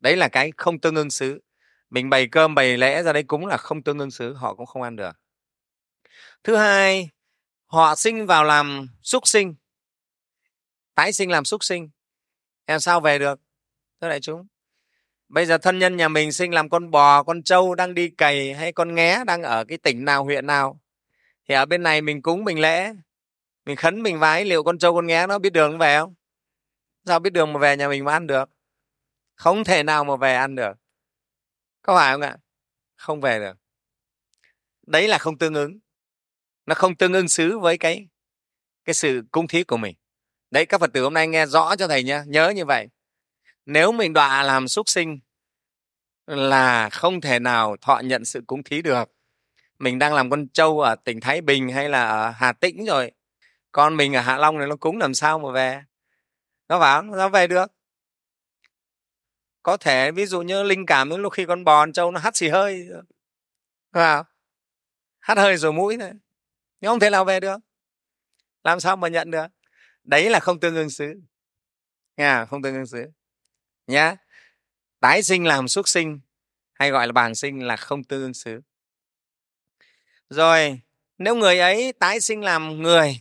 Đấy 0.00 0.16
là 0.16 0.28
cái 0.28 0.52
không 0.56 0.80
tương 0.80 0.94
ưng 0.94 1.10
xứ. 1.10 1.40
Mình 1.90 2.10
bày 2.10 2.28
cơm, 2.32 2.54
bày 2.54 2.76
lễ 2.76 3.02
ra 3.02 3.12
đây 3.12 3.22
cúng 3.22 3.46
là 3.46 3.56
không 3.56 3.82
tương 3.82 3.98
ưng 3.98 4.10
xứ, 4.10 4.34
họ 4.34 4.54
cũng 4.54 4.66
không 4.66 4.82
ăn 4.82 4.96
được. 4.96 5.12
Thứ 6.44 6.56
hai, 6.56 7.10
họ 7.66 7.94
sinh 7.94 8.26
vào 8.26 8.44
làm 8.44 8.88
súc 9.02 9.28
sinh. 9.28 9.54
Tái 10.94 11.12
sinh 11.12 11.30
làm 11.30 11.44
súc 11.44 11.64
sinh. 11.64 11.90
Em 12.64 12.80
sao 12.80 13.00
về 13.00 13.18
được, 13.18 13.40
thưa 14.00 14.08
đại 14.08 14.20
chúng? 14.20 14.46
Bây 15.28 15.46
giờ 15.46 15.58
thân 15.58 15.78
nhân 15.78 15.96
nhà 15.96 16.08
mình 16.08 16.32
sinh 16.32 16.54
làm 16.54 16.68
con 16.68 16.90
bò, 16.90 17.22
con 17.22 17.42
trâu 17.42 17.74
đang 17.74 17.94
đi 17.94 18.08
cày 18.08 18.54
hay 18.54 18.72
con 18.72 18.94
nghé 18.94 19.24
đang 19.26 19.42
ở 19.42 19.64
cái 19.64 19.78
tỉnh 19.78 20.04
nào, 20.04 20.24
huyện 20.24 20.46
nào? 20.46 20.80
Thì 21.48 21.54
ở 21.54 21.66
bên 21.66 21.82
này 21.82 22.00
mình 22.00 22.22
cúng, 22.22 22.44
mình 22.44 22.60
lễ. 22.60 22.92
Mình 23.66 23.76
khấn, 23.76 24.02
mình 24.02 24.18
vái 24.18 24.44
liệu 24.44 24.62
con 24.62 24.78
trâu, 24.78 24.94
con 24.94 25.06
nghé 25.06 25.26
nó 25.26 25.38
biết 25.38 25.52
đường 25.52 25.78
về 25.78 25.98
không? 25.98 26.14
Sao 27.06 27.18
biết 27.18 27.32
đường 27.32 27.52
mà 27.52 27.60
về 27.60 27.76
nhà 27.76 27.88
mình 27.88 28.04
mà 28.04 28.12
ăn 28.12 28.26
được? 28.26 28.50
Không 29.34 29.64
thể 29.64 29.82
nào 29.82 30.04
mà 30.04 30.16
về 30.16 30.34
ăn 30.34 30.54
được. 30.54 30.72
Có 31.82 31.96
phải 31.96 32.12
không 32.12 32.20
ạ? 32.20 32.36
Không 32.96 33.20
về 33.20 33.38
được. 33.38 33.56
Đấy 34.86 35.08
là 35.08 35.18
không 35.18 35.38
tương 35.38 35.54
ứng. 35.54 35.78
Nó 36.66 36.74
không 36.74 36.96
tương 36.96 37.12
ứng 37.12 37.28
xứ 37.28 37.58
với 37.58 37.78
cái 37.78 38.08
cái 38.84 38.94
sự 38.94 39.22
cung 39.30 39.48
thí 39.48 39.64
của 39.64 39.76
mình. 39.76 39.96
Đấy, 40.50 40.66
các 40.66 40.80
phật 40.80 40.92
tử 40.92 41.02
hôm 41.02 41.14
nay 41.14 41.28
nghe 41.28 41.46
rõ 41.46 41.76
cho 41.76 41.88
thầy 41.88 42.02
nhé 42.02 42.22
nhớ 42.26 42.48
như 42.48 42.64
vậy 42.64 42.88
nếu 43.68 43.92
mình 43.92 44.12
đọa 44.12 44.42
làm 44.42 44.68
súc 44.68 44.88
sinh 44.88 45.18
là 46.26 46.88
không 46.88 47.20
thể 47.20 47.38
nào 47.38 47.76
thọ 47.80 48.00
nhận 48.04 48.24
sự 48.24 48.42
cúng 48.46 48.62
thí 48.62 48.82
được. 48.82 49.12
Mình 49.78 49.98
đang 49.98 50.14
làm 50.14 50.30
con 50.30 50.48
trâu 50.48 50.80
ở 50.80 50.94
tỉnh 50.94 51.20
thái 51.20 51.40
bình 51.40 51.68
hay 51.68 51.88
là 51.88 52.08
ở 52.08 52.30
hà 52.30 52.52
tĩnh 52.52 52.84
rồi. 52.84 53.12
Con 53.72 53.96
mình 53.96 54.14
ở 54.14 54.20
hạ 54.20 54.36
long 54.36 54.58
này 54.58 54.68
nó 54.68 54.76
cúng 54.76 54.98
làm 54.98 55.14
sao 55.14 55.38
mà 55.38 55.50
về? 55.52 55.82
Nó 56.68 56.78
bảo, 56.78 57.02
nó 57.02 57.28
về 57.28 57.46
được. 57.46 57.72
Có 59.62 59.76
thể 59.76 60.10
ví 60.10 60.26
dụ 60.26 60.42
như 60.42 60.62
linh 60.62 60.86
cảm 60.86 61.10
lúc 61.10 61.32
khi 61.32 61.46
con 61.46 61.64
bò, 61.64 61.82
con 61.82 61.92
trâu 61.92 62.10
nó 62.10 62.20
hắt 62.20 62.36
xì 62.36 62.48
hơi. 62.48 62.88
Vào 63.92 64.24
hắt 65.20 65.38
hơi 65.38 65.56
rồi 65.56 65.72
mũi 65.72 65.96
này. 65.96 66.12
Nhưng 66.80 66.90
không 66.90 67.00
thể 67.00 67.10
nào 67.10 67.24
về 67.24 67.40
được. 67.40 67.56
Làm 68.64 68.80
sao 68.80 68.96
mà 68.96 69.08
nhận 69.08 69.30
được? 69.30 69.46
Đấy 70.04 70.30
là 70.30 70.40
không 70.40 70.60
tương 70.60 70.76
ứng 70.76 70.90
xứ. 70.90 71.14
Nha, 72.16 72.44
không 72.44 72.62
tương 72.62 72.74
ứng 72.74 72.86
xứ 72.86 73.04
nhá. 73.88 74.16
Tái 75.00 75.22
sinh 75.22 75.46
làm 75.46 75.68
xuất 75.68 75.88
sinh, 75.88 76.20
hay 76.72 76.90
gọi 76.90 77.06
là 77.06 77.12
bàng 77.12 77.34
sinh 77.34 77.66
là 77.66 77.76
không 77.76 78.04
tương 78.04 78.22
ứng 78.22 78.34
xứ. 78.34 78.60
Rồi, 80.30 80.80
nếu 81.18 81.36
người 81.36 81.58
ấy 81.58 81.92
tái 81.92 82.20
sinh 82.20 82.40
làm 82.40 82.82
người, 82.82 83.20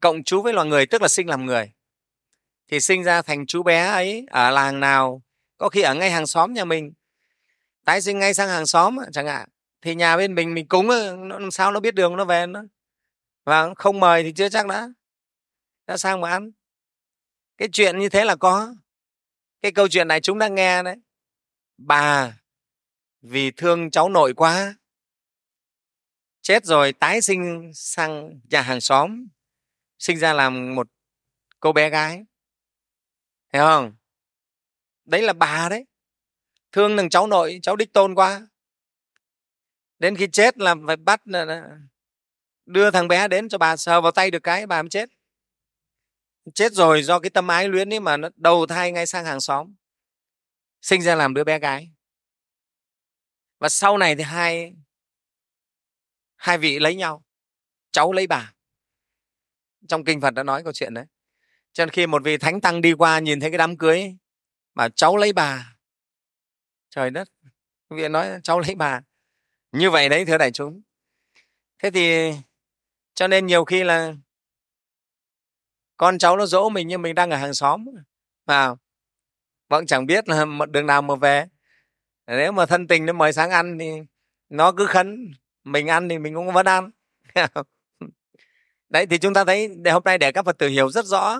cộng 0.00 0.24
chú 0.24 0.42
với 0.42 0.52
loài 0.52 0.68
người, 0.68 0.86
tức 0.86 1.02
là 1.02 1.08
sinh 1.08 1.28
làm 1.28 1.46
người, 1.46 1.72
thì 2.68 2.80
sinh 2.80 3.04
ra 3.04 3.22
thành 3.22 3.46
chú 3.46 3.62
bé 3.62 3.86
ấy 3.86 4.26
ở 4.30 4.50
làng 4.50 4.80
nào, 4.80 5.22
có 5.58 5.68
khi 5.68 5.80
ở 5.80 5.94
ngay 5.94 6.10
hàng 6.10 6.26
xóm 6.26 6.52
nhà 6.52 6.64
mình. 6.64 6.92
Tái 7.84 8.00
sinh 8.00 8.18
ngay 8.18 8.34
sang 8.34 8.48
hàng 8.48 8.66
xóm 8.66 8.96
chẳng 9.12 9.26
hạn, 9.26 9.48
thì 9.82 9.94
nhà 9.94 10.16
bên 10.16 10.34
mình 10.34 10.54
mình 10.54 10.68
cúng 10.68 10.88
nó 11.28 11.38
làm 11.38 11.50
sao 11.50 11.72
nó 11.72 11.80
biết 11.80 11.94
đường, 11.94 12.16
nó 12.16 12.24
về 12.24 12.46
nó. 12.46 12.62
Và 13.44 13.74
không 13.74 14.00
mời 14.00 14.22
thì 14.22 14.32
chưa 14.32 14.48
chắc 14.48 14.66
đã 14.66 14.88
đã 15.86 15.96
sang 15.96 16.20
mà 16.20 16.30
ăn. 16.30 16.50
Cái 17.56 17.68
chuyện 17.72 17.98
như 17.98 18.08
thế 18.08 18.24
là 18.24 18.36
có 18.36 18.74
cái 19.62 19.72
câu 19.72 19.88
chuyện 19.88 20.08
này 20.08 20.20
chúng 20.20 20.38
đã 20.38 20.48
nghe 20.48 20.82
đấy. 20.82 20.96
Bà, 21.78 22.36
vì 23.22 23.50
thương 23.50 23.90
cháu 23.90 24.08
nội 24.08 24.34
quá, 24.34 24.74
chết 26.42 26.64
rồi 26.64 26.92
tái 26.92 27.20
sinh 27.20 27.70
sang 27.74 28.40
nhà 28.50 28.62
hàng 28.62 28.80
xóm, 28.80 29.26
sinh 29.98 30.18
ra 30.18 30.32
làm 30.32 30.74
một 30.74 30.88
cô 31.60 31.72
bé 31.72 31.90
gái. 31.90 32.24
Hiểu 33.52 33.62
không? 33.62 33.94
Đấy 35.04 35.22
là 35.22 35.32
bà 35.32 35.68
đấy. 35.68 35.86
Thương 36.72 36.96
thằng 36.96 37.10
cháu 37.10 37.26
nội, 37.26 37.60
cháu 37.62 37.76
đích 37.76 37.92
tôn 37.92 38.14
quá. 38.14 38.46
Đến 39.98 40.16
khi 40.16 40.26
chết 40.32 40.58
là 40.58 40.74
phải 40.86 40.96
bắt 40.96 41.22
ờ, 41.32 41.68
đưa 42.66 42.90
thằng 42.90 43.08
bé 43.08 43.28
đến 43.28 43.48
cho 43.48 43.58
bà 43.58 43.76
sờ 43.76 44.00
vào 44.00 44.12
tay 44.12 44.30
được 44.30 44.42
cái, 44.42 44.66
bà 44.66 44.82
mới 44.82 44.90
chết 44.90 45.10
chết 46.54 46.72
rồi 46.72 47.02
do 47.02 47.18
cái 47.18 47.30
tâm 47.30 47.48
ái 47.48 47.68
luyến 47.68 47.92
ấy 47.92 48.00
mà 48.00 48.16
nó 48.16 48.28
đầu 48.36 48.66
thai 48.66 48.92
ngay 48.92 49.06
sang 49.06 49.24
hàng 49.24 49.40
xóm, 49.40 49.74
sinh 50.82 51.02
ra 51.02 51.14
làm 51.14 51.34
đứa 51.34 51.44
bé 51.44 51.58
gái. 51.58 51.90
Và 53.58 53.68
sau 53.68 53.98
này 53.98 54.16
thì 54.16 54.22
hai 54.22 54.74
hai 56.36 56.58
vị 56.58 56.78
lấy 56.78 56.94
nhau, 56.94 57.24
cháu 57.90 58.12
lấy 58.12 58.26
bà. 58.26 58.54
Trong 59.88 60.04
kinh 60.04 60.20
phật 60.20 60.30
đã 60.30 60.42
nói 60.42 60.64
câu 60.64 60.72
chuyện 60.72 60.94
đấy. 60.94 61.04
Cho 61.72 61.84
nên 61.84 61.90
khi 61.90 62.06
một 62.06 62.22
vị 62.24 62.36
thánh 62.36 62.60
tăng 62.60 62.80
đi 62.80 62.92
qua 62.92 63.18
nhìn 63.18 63.40
thấy 63.40 63.50
cái 63.50 63.58
đám 63.58 63.76
cưới 63.76 64.16
mà 64.74 64.88
cháu 64.88 65.16
lấy 65.16 65.32
bà. 65.32 65.76
Trời 66.90 67.10
đất 67.10 67.28
vị 67.90 68.08
nói 68.08 68.40
cháu 68.42 68.60
lấy 68.60 68.74
bà. 68.74 69.00
Như 69.72 69.90
vậy 69.90 70.08
đấy, 70.08 70.24
thưa 70.24 70.38
đại 70.38 70.52
chúng. 70.52 70.82
Thế 71.78 71.90
thì, 71.90 72.32
cho 73.14 73.28
nên 73.28 73.46
nhiều 73.46 73.64
khi 73.64 73.84
là 73.84 74.14
con 76.00 76.18
cháu 76.18 76.36
nó 76.36 76.46
dỗ 76.46 76.68
mình 76.68 76.88
nhưng 76.88 77.02
mình 77.02 77.14
đang 77.14 77.30
ở 77.30 77.36
hàng 77.36 77.54
xóm. 77.54 77.84
Vào 78.46 78.78
vẫn 79.68 79.86
chẳng 79.86 80.06
biết 80.06 80.28
là 80.28 80.46
đường 80.70 80.86
nào 80.86 81.02
mà 81.02 81.14
về. 81.14 81.46
Nếu 82.26 82.52
mà 82.52 82.66
thân 82.66 82.86
tình 82.86 83.06
nó 83.06 83.12
mời 83.12 83.32
sáng 83.32 83.50
ăn 83.50 83.78
thì 83.78 83.90
nó 84.48 84.72
cứ 84.72 84.86
khấn 84.86 85.30
mình 85.64 85.86
ăn 85.86 86.08
thì 86.08 86.18
mình 86.18 86.34
cũng 86.34 86.52
vẫn 86.52 86.66
ăn. 86.66 86.90
Đấy 88.88 89.06
thì 89.06 89.18
chúng 89.18 89.34
ta 89.34 89.44
thấy 89.44 89.68
để 89.76 89.90
hôm 89.90 90.02
nay 90.04 90.18
để 90.18 90.32
các 90.32 90.44
phật 90.44 90.58
tử 90.58 90.68
hiểu 90.68 90.90
rất 90.90 91.04
rõ 91.04 91.38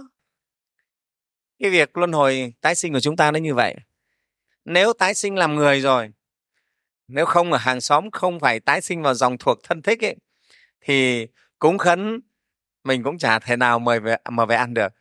cái 1.58 1.70
việc 1.70 1.96
luân 1.96 2.12
hồi 2.12 2.54
tái 2.60 2.74
sinh 2.74 2.92
của 2.92 3.00
chúng 3.00 3.16
ta 3.16 3.30
nó 3.30 3.38
như 3.38 3.54
vậy. 3.54 3.76
Nếu 4.64 4.92
tái 4.92 5.14
sinh 5.14 5.36
làm 5.36 5.54
người 5.54 5.80
rồi 5.80 6.10
nếu 7.08 7.26
không 7.26 7.52
ở 7.52 7.58
hàng 7.58 7.80
xóm 7.80 8.10
không 8.10 8.40
phải 8.40 8.60
tái 8.60 8.80
sinh 8.80 9.02
vào 9.02 9.14
dòng 9.14 9.38
thuộc 9.38 9.58
thân 9.62 9.82
thích 9.82 10.04
ấy, 10.04 10.16
thì 10.80 11.26
cúng 11.58 11.78
khấn 11.78 12.20
mình 12.84 13.02
cũng 13.02 13.18
chả 13.18 13.38
thể 13.38 13.56
nào 13.56 13.78
mời 13.78 14.00
về 14.00 14.16
mà 14.30 14.44
về 14.44 14.56
ăn 14.56 14.74
được. 14.74 14.92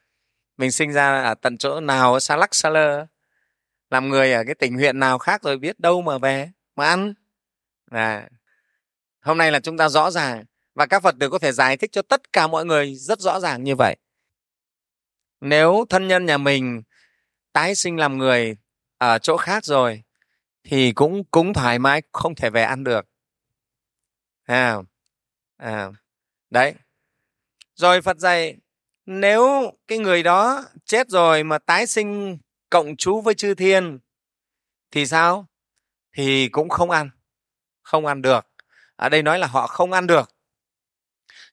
Mình 0.58 0.72
sinh 0.72 0.94
ra 0.94 1.24
ở 1.24 1.34
tận 1.34 1.58
chỗ 1.58 1.80
nào 1.80 2.20
xa 2.20 2.36
lắc 2.36 2.56
xa 2.56 2.70
lơ. 2.70 3.06
Làm 3.90 4.10
người 4.10 4.34
ở 4.34 4.44
cái 4.46 4.56
tỉnh 4.56 4.76
huyện 4.76 5.00
nào 5.00 5.18
khác 5.18 5.44
rồi 5.44 5.58
biết 5.58 5.80
đâu 5.80 6.02
mà 6.02 6.18
về 6.18 6.52
mà 6.76 6.86
ăn. 6.88 7.14
À, 7.92 8.30
hôm 9.22 9.38
nay 9.38 9.52
là 9.52 9.60
chúng 9.60 9.78
ta 9.78 9.90
rõ 9.90 10.12
ràng 10.12 10.46
và 10.76 10.86
các 10.86 11.04
phật 11.04 11.16
tử 11.20 11.30
có 11.30 11.40
thể 11.40 11.52
giải 11.52 11.78
thích 11.78 11.92
cho 11.92 12.02
tất 12.02 12.34
cả 12.34 12.48
mọi 12.48 12.66
người 12.66 12.96
rất 12.96 13.20
rõ 13.20 13.40
ràng 13.40 13.64
như 13.64 13.76
vậy. 13.76 13.96
Nếu 15.42 15.86
thân 15.90 16.08
nhân 16.08 16.26
nhà 16.26 16.38
mình 16.38 16.82
tái 17.54 17.76
sinh 17.76 17.98
làm 17.98 18.18
người 18.18 18.58
ở 18.98 19.20
chỗ 19.20 19.38
khác 19.38 19.66
rồi 19.66 20.04
thì 20.64 20.92
cũng 20.92 21.24
cũng 21.32 21.54
thoải 21.54 21.80
mái 21.80 22.02
không 22.12 22.36
thể 22.36 22.50
về 22.50 22.64
ăn 22.64 22.84
được. 22.84 23.06
À, 24.46 24.78
à, 25.58 25.90
đấy 26.50 26.74
rồi 27.80 28.02
phật 28.02 28.18
dạy, 28.18 28.58
nếu 29.06 29.72
cái 29.88 29.98
người 29.98 30.24
đó 30.24 30.66
chết 30.86 31.10
rồi 31.10 31.44
mà 31.44 31.58
tái 31.58 31.88
sinh 31.88 32.38
cộng 32.70 32.96
chú 32.96 33.22
với 33.22 33.34
chư 33.34 33.54
thiên, 33.54 34.00
thì 34.92 35.06
sao? 35.06 35.48
Thì 36.14 36.50
cũng 36.50 36.70
không 36.70 36.90
ăn 36.90 37.10
không 37.90 38.06
ăn 38.06 38.22
được. 38.22 38.48
Ở 38.96 39.10
đây 39.10 39.24
nói 39.24 39.40
là 39.40 39.48
họ 39.48 39.68
không 39.68 39.92
ăn 39.92 40.08
được. 40.08 40.32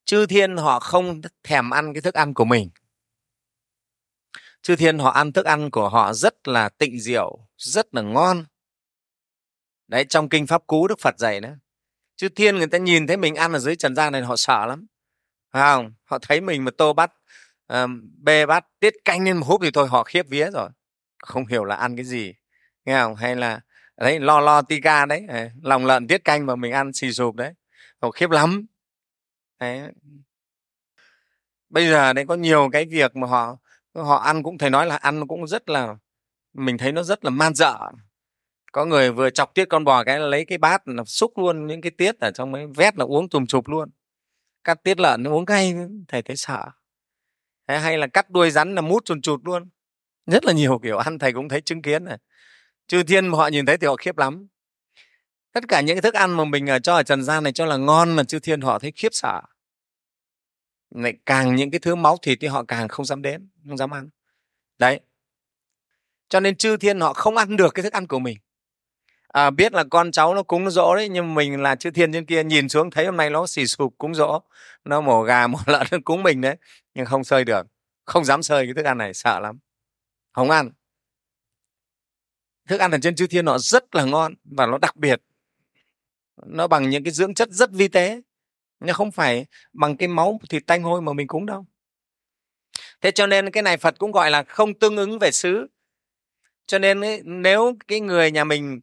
Chư 0.04 0.26
thiên 0.26 0.56
họ 0.56 0.80
không 0.80 1.20
thèm 1.42 1.70
ăn 1.70 1.94
cái 1.94 2.00
thức 2.00 2.14
ăn 2.14 2.34
của 2.34 2.44
mình. 2.44 2.70
Chư 4.62 4.76
thiên 4.76 4.98
họ 4.98 5.10
ăn 5.10 5.32
thức 5.32 5.46
ăn 5.46 5.70
của 5.70 5.88
họ 5.88 6.12
rất 6.12 6.48
là 6.48 6.68
tịnh 6.68 7.00
diệu, 7.00 7.38
rất 7.56 7.94
là 7.94 8.02
ngon. 8.02 8.44
Đấy, 9.88 10.04
trong 10.08 10.28
kinh 10.28 10.46
pháp 10.46 10.66
cú 10.66 10.88
đức 10.88 10.98
phật 11.00 11.18
dạy 11.18 11.40
nữa. 11.40 11.58
Chư 12.16 12.28
thiên 12.28 12.56
người 12.56 12.66
ta 12.66 12.78
nhìn 12.78 13.06
thấy 13.06 13.16
mình 13.16 13.34
ăn 13.34 13.52
ở 13.52 13.58
dưới 13.58 13.76
trần 13.76 13.94
gian 13.94 14.12
này, 14.12 14.22
họ 14.22 14.36
sợ 14.36 14.66
lắm 14.66 14.86
phải 15.56 15.74
không? 15.74 15.92
Họ 16.04 16.18
thấy 16.22 16.40
mình 16.40 16.64
mà 16.64 16.70
tô 16.78 16.92
bắt 16.92 17.12
um, 17.68 18.10
bê 18.22 18.46
bát 18.46 18.66
tiết 18.80 18.94
canh 19.04 19.24
lên 19.24 19.36
một 19.36 19.46
húp 19.46 19.60
thì 19.62 19.70
thôi 19.70 19.88
họ 19.88 20.04
khiếp 20.04 20.26
vía 20.28 20.50
rồi. 20.50 20.68
Không 21.18 21.46
hiểu 21.46 21.64
là 21.64 21.76
ăn 21.76 21.96
cái 21.96 22.04
gì 22.04 22.34
nghe 22.84 23.00
không? 23.00 23.14
Hay 23.16 23.36
là 23.36 23.60
đấy 23.96 24.20
lo 24.20 24.40
lo 24.40 24.62
tika 24.62 25.06
đấy 25.06 25.26
lòng 25.62 25.86
lợn 25.86 26.06
tiết 26.06 26.24
canh 26.24 26.46
mà 26.46 26.56
mình 26.56 26.72
ăn 26.72 26.92
xì 26.92 27.12
sụp 27.12 27.34
đấy. 27.34 27.52
Họ 28.02 28.10
khiếp 28.10 28.30
lắm. 28.30 28.66
Đấy. 29.60 29.80
bây 31.68 31.88
giờ 31.88 32.12
đấy 32.12 32.24
có 32.28 32.34
nhiều 32.34 32.68
cái 32.72 32.84
việc 32.84 33.16
mà 33.16 33.26
họ 33.26 33.56
họ 33.94 34.16
ăn 34.16 34.42
cũng 34.42 34.58
thầy 34.58 34.70
nói 34.70 34.86
là 34.86 34.96
ăn 34.96 35.26
cũng 35.26 35.46
rất 35.46 35.68
là 35.68 35.96
mình 36.54 36.78
thấy 36.78 36.92
nó 36.92 37.02
rất 37.02 37.24
là 37.24 37.30
man 37.30 37.54
dợ. 37.54 37.78
Có 38.72 38.84
người 38.84 39.12
vừa 39.12 39.30
chọc 39.30 39.54
tiết 39.54 39.64
con 39.64 39.84
bò 39.84 40.04
cái 40.04 40.18
lấy 40.20 40.44
cái 40.44 40.58
bát 40.58 40.88
là 40.88 41.04
xúc 41.04 41.38
luôn 41.38 41.66
những 41.66 41.80
cái 41.80 41.90
tiết 41.98 42.20
ở 42.20 42.30
trong 42.30 42.54
ấy 42.54 42.66
vét 42.76 42.98
là 42.98 43.04
uống 43.04 43.28
tùm 43.28 43.46
chụp 43.46 43.68
luôn 43.68 43.90
cắt 44.66 44.82
tiết 44.82 45.00
lợn 45.00 45.22
nó 45.22 45.30
uống 45.30 45.46
cay 45.46 45.74
thầy 46.08 46.22
thấy 46.22 46.36
sợ. 46.36 46.70
Thế 47.68 47.78
hay 47.78 47.98
là 47.98 48.06
cắt 48.06 48.30
đuôi 48.30 48.50
rắn 48.50 48.74
là 48.74 48.80
mút 48.80 49.04
chùn 49.04 49.22
chụt 49.22 49.40
luôn. 49.44 49.68
Rất 50.26 50.44
là 50.44 50.52
nhiều 50.52 50.78
kiểu 50.82 50.98
ăn, 50.98 51.18
thầy 51.18 51.32
cũng 51.32 51.48
thấy 51.48 51.60
chứng 51.60 51.82
kiến 51.82 52.04
này. 52.04 52.18
Chư 52.86 53.02
thiên 53.02 53.28
mà 53.28 53.38
họ 53.38 53.48
nhìn 53.48 53.66
thấy 53.66 53.78
thì 53.78 53.86
họ 53.86 53.96
khiếp 53.96 54.18
lắm. 54.18 54.46
Tất 55.52 55.64
cả 55.68 55.80
những 55.80 55.96
cái 55.96 56.02
thức 56.02 56.14
ăn 56.14 56.36
mà 56.36 56.44
mình 56.44 56.66
ờ, 56.66 56.78
cho 56.78 56.94
ở 56.94 57.02
trần 57.02 57.22
gian 57.22 57.44
này 57.44 57.52
cho 57.52 57.66
là 57.66 57.76
ngon 57.76 58.16
mà 58.16 58.24
chư 58.24 58.38
thiên 58.38 58.60
họ 58.60 58.78
thấy 58.78 58.92
khiếp 58.96 59.08
sợ. 59.12 59.42
Lại 60.90 61.14
càng 61.26 61.56
những 61.56 61.70
cái 61.70 61.78
thứ 61.78 61.94
máu 61.94 62.16
thịt 62.22 62.38
thì 62.40 62.48
họ 62.48 62.64
càng 62.64 62.88
không 62.88 63.06
dám 63.06 63.22
đến, 63.22 63.48
không 63.68 63.76
dám 63.76 63.94
ăn. 63.94 64.08
Đấy. 64.78 65.00
Cho 66.28 66.40
nên 66.40 66.56
chư 66.56 66.76
thiên 66.76 67.00
họ 67.00 67.12
không 67.12 67.36
ăn 67.36 67.56
được 67.56 67.74
cái 67.74 67.82
thức 67.82 67.92
ăn 67.92 68.06
của 68.06 68.18
mình 68.18 68.38
à, 69.36 69.50
biết 69.50 69.72
là 69.72 69.84
con 69.90 70.12
cháu 70.12 70.34
nó 70.34 70.42
cúng 70.42 70.70
dỗ 70.70 70.94
đấy 70.94 71.08
nhưng 71.08 71.34
mình 71.34 71.62
là 71.62 71.74
chư 71.74 71.90
thiên 71.90 72.12
trên 72.12 72.26
kia 72.26 72.44
nhìn 72.44 72.68
xuống 72.68 72.90
thấy 72.90 73.06
hôm 73.06 73.16
nay 73.16 73.30
nó 73.30 73.46
xì 73.46 73.66
sụp 73.66 73.94
cúng 73.98 74.14
dỗ 74.14 74.40
nó 74.84 75.00
mổ 75.00 75.22
gà 75.22 75.46
mổ 75.46 75.58
lợn 75.66 75.86
nó 75.90 75.98
cúng 76.04 76.22
mình 76.22 76.40
đấy 76.40 76.56
nhưng 76.94 77.06
không 77.06 77.24
sơi 77.24 77.44
được 77.44 77.66
không 78.04 78.24
dám 78.24 78.42
sơi 78.42 78.66
cái 78.66 78.74
thức 78.74 78.84
ăn 78.84 78.98
này 78.98 79.14
sợ 79.14 79.40
lắm. 79.40 79.58
Không 80.32 80.50
ăn 80.50 80.70
thức 82.68 82.80
ăn 82.80 82.90
ở 82.90 82.98
trên 83.02 83.16
chư 83.16 83.26
thiên 83.26 83.44
nó 83.44 83.58
rất 83.58 83.94
là 83.94 84.04
ngon 84.04 84.34
và 84.44 84.66
nó 84.66 84.78
đặc 84.78 84.96
biệt. 84.96 85.22
Nó 86.46 86.66
bằng 86.68 86.90
những 86.90 87.04
cái 87.04 87.12
dưỡng 87.12 87.34
chất 87.34 87.50
rất 87.50 87.70
vi 87.72 87.88
tế 87.88 88.20
nhưng 88.80 88.94
không 88.94 89.10
phải 89.10 89.46
bằng 89.72 89.96
cái 89.96 90.08
máu 90.08 90.40
thịt 90.50 90.62
tanh 90.66 90.82
hôi 90.82 91.02
mà 91.02 91.12
mình 91.12 91.26
cúng 91.26 91.46
đâu. 91.46 91.66
Thế 93.00 93.10
cho 93.10 93.26
nên 93.26 93.50
cái 93.50 93.62
này 93.62 93.76
phật 93.76 93.94
cũng 93.98 94.12
gọi 94.12 94.30
là 94.30 94.42
không 94.42 94.74
tương 94.74 94.96
ứng 94.96 95.18
về 95.18 95.30
xứ. 95.30 95.66
Cho 96.66 96.78
nên 96.78 97.00
ấy, 97.00 97.20
nếu 97.24 97.76
cái 97.88 98.00
người 98.00 98.30
nhà 98.30 98.44
mình 98.44 98.80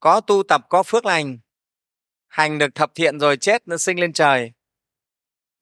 có 0.00 0.20
tu 0.20 0.42
tập 0.42 0.66
có 0.68 0.82
phước 0.82 1.06
lành. 1.06 1.38
Hành 2.28 2.58
được 2.58 2.74
thập 2.74 2.94
thiện 2.94 3.20
rồi 3.20 3.36
chết 3.36 3.68
nó 3.68 3.76
sinh 3.76 4.00
lên 4.00 4.12
trời. 4.12 4.52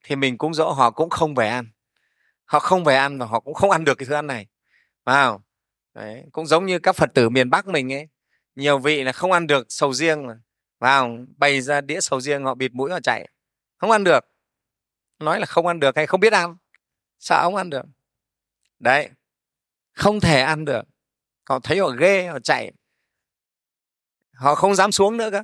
Thì 0.05 0.17
mình 0.17 0.39
cũng 0.39 0.55
dỗ 0.55 0.73
họ 0.73 0.91
cũng 0.91 1.11
không 1.11 1.35
về 1.35 1.49
ăn. 1.49 1.71
Họ 2.45 2.59
không 2.59 2.85
về 2.85 2.97
ăn 2.97 3.19
và 3.19 3.27
họ 3.27 3.41
cũng 3.41 3.55
không 3.55 3.71
ăn 3.71 3.85
được 3.85 3.95
cái 3.99 4.07
thứ 4.07 4.15
ăn 4.15 4.27
này. 4.27 4.47
Vào. 5.05 5.43
Đấy, 5.95 6.25
cũng 6.33 6.47
giống 6.47 6.67
như 6.67 6.79
các 6.79 6.97
phật 6.97 7.11
tử 7.15 7.29
miền 7.29 7.51
bắc 7.51 7.67
mình 7.67 7.93
ấy. 7.93 8.09
Nhiều 8.55 8.79
vị 8.79 9.05
là 9.05 9.13
không 9.13 9.33
ăn 9.33 9.47
được 9.47 9.67
sầu 9.69 9.93
riêng 9.95 10.27
mà. 10.27 10.35
Vào 10.79 11.19
bày 11.37 11.61
ra 11.61 11.81
đĩa 11.81 12.01
sầu 12.01 12.21
riêng 12.21 12.45
họ 12.45 12.55
bịt 12.55 12.73
mũi 12.75 12.91
họ 12.91 13.01
chạy. 13.01 13.29
Không 13.77 13.91
ăn 13.91 14.05
được. 14.05 14.21
Nói 15.19 15.41
là 15.41 15.47
không 15.47 15.67
ăn 15.67 15.81
được 15.81 15.97
hay 15.97 16.07
không 16.07 16.21
biết 16.21 16.33
ăn. 16.33 16.57
Sợ 17.19 17.43
không 17.43 17.57
ăn 17.57 17.71
được. 17.71 17.85
Đấy. 18.79 19.09
Không 19.93 20.21
thể 20.21 20.41
ăn 20.41 20.65
được. 20.65 20.83
Họ 21.49 21.59
thấy 21.59 21.79
họ 21.79 21.89
ghê 21.89 22.27
họ 22.27 22.39
chạy 22.41 22.73
họ 24.39 24.55
không 24.55 24.75
dám 24.75 24.93
xuống 24.93 25.17
nữa 25.17 25.31
cơ. 25.31 25.43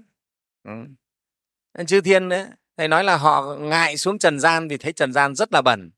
Ừ. 1.74 1.84
chư 1.84 2.00
thiên 2.00 2.28
đấy 2.28 2.46
thầy 2.76 2.88
nói 2.88 3.04
là 3.04 3.16
họ 3.16 3.56
ngại 3.56 3.96
xuống 3.96 4.18
trần 4.18 4.40
gian 4.40 4.68
vì 4.68 4.76
thấy 4.76 4.92
trần 4.92 5.12
gian 5.12 5.34
rất 5.34 5.52
là 5.52 5.62
bẩn 5.62 5.90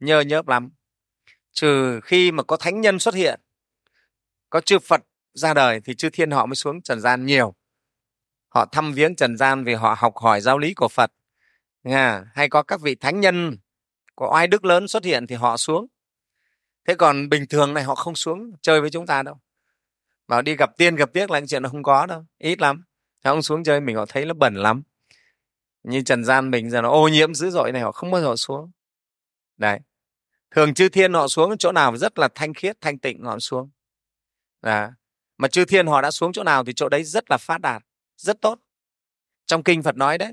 nhơ 0.00 0.20
nhớp 0.20 0.48
lắm. 0.48 0.70
Trừ 1.52 2.00
khi 2.04 2.32
mà 2.32 2.42
có 2.42 2.56
thánh 2.56 2.80
nhân 2.80 2.98
xuất 2.98 3.14
hiện 3.14 3.40
có 4.50 4.60
chư 4.60 4.78
phật 4.78 5.00
ra 5.34 5.54
đời 5.54 5.80
thì 5.84 5.94
chư 5.94 6.10
thiên 6.10 6.30
họ 6.30 6.46
mới 6.46 6.54
xuống 6.54 6.82
trần 6.82 7.00
gian 7.00 7.26
nhiều. 7.26 7.54
Họ 8.48 8.66
thăm 8.72 8.92
viếng 8.92 9.16
trần 9.16 9.36
gian 9.36 9.64
vì 9.64 9.74
họ 9.74 9.94
học 9.98 10.16
hỏi 10.16 10.40
giáo 10.40 10.58
lý 10.58 10.74
của 10.74 10.88
phật. 10.88 11.12
Nghe, 11.82 12.20
hay 12.34 12.48
có 12.48 12.62
các 12.62 12.80
vị 12.80 12.94
thánh 12.94 13.20
nhân 13.20 13.58
có 14.16 14.30
oai 14.32 14.46
đức 14.46 14.64
lớn 14.64 14.88
xuất 14.88 15.04
hiện 15.04 15.26
thì 15.26 15.34
họ 15.34 15.56
xuống. 15.56 15.86
Thế 16.88 16.94
còn 16.94 17.28
bình 17.28 17.46
thường 17.46 17.74
này 17.74 17.84
họ 17.84 17.94
không 17.94 18.14
xuống 18.14 18.52
chơi 18.62 18.80
với 18.80 18.90
chúng 18.90 19.06
ta 19.06 19.22
đâu 19.22 19.38
bảo 20.28 20.42
đi 20.42 20.56
gặp 20.56 20.76
tiên 20.76 20.96
gặp 20.96 21.12
tiếc 21.12 21.30
là 21.30 21.40
chuyện 21.48 21.62
nó 21.62 21.68
không 21.68 21.82
có 21.82 22.06
đâu 22.06 22.24
ít 22.38 22.60
lắm. 22.60 22.84
Họ 23.24 23.32
không 23.32 23.42
xuống 23.42 23.64
chơi 23.64 23.80
mình 23.80 23.96
họ 23.96 24.06
thấy 24.06 24.24
nó 24.24 24.34
bẩn 24.34 24.54
lắm. 24.54 24.82
Như 25.82 26.02
trần 26.02 26.24
gian 26.24 26.50
mình 26.50 26.70
giờ 26.70 26.82
nó 26.82 26.90
ô 26.90 27.08
nhiễm 27.08 27.34
dữ 27.34 27.50
dội 27.50 27.72
này 27.72 27.82
họ 27.82 27.92
không 27.92 28.10
bao 28.10 28.20
giờ 28.20 28.36
xuống. 28.36 28.70
Đấy 29.56 29.80
thường 30.50 30.74
chư 30.74 30.88
thiên 30.88 31.12
họ 31.12 31.28
xuống 31.28 31.58
chỗ 31.58 31.72
nào 31.72 31.96
rất 31.96 32.18
là 32.18 32.28
thanh 32.34 32.54
khiết 32.54 32.80
thanh 32.80 32.98
tịnh 32.98 33.24
họ 33.24 33.38
xuống. 33.38 33.70
À, 34.60 34.92
mà 35.38 35.48
chư 35.48 35.64
thiên 35.64 35.86
họ 35.86 36.02
đã 36.02 36.10
xuống 36.10 36.32
chỗ 36.32 36.44
nào 36.44 36.64
thì 36.64 36.72
chỗ 36.76 36.88
đấy 36.88 37.04
rất 37.04 37.30
là 37.30 37.36
phát 37.36 37.60
đạt 37.60 37.82
rất 38.16 38.40
tốt. 38.40 38.58
Trong 39.46 39.62
kinh 39.62 39.82
phật 39.82 39.96
nói 39.96 40.18
đấy 40.18 40.32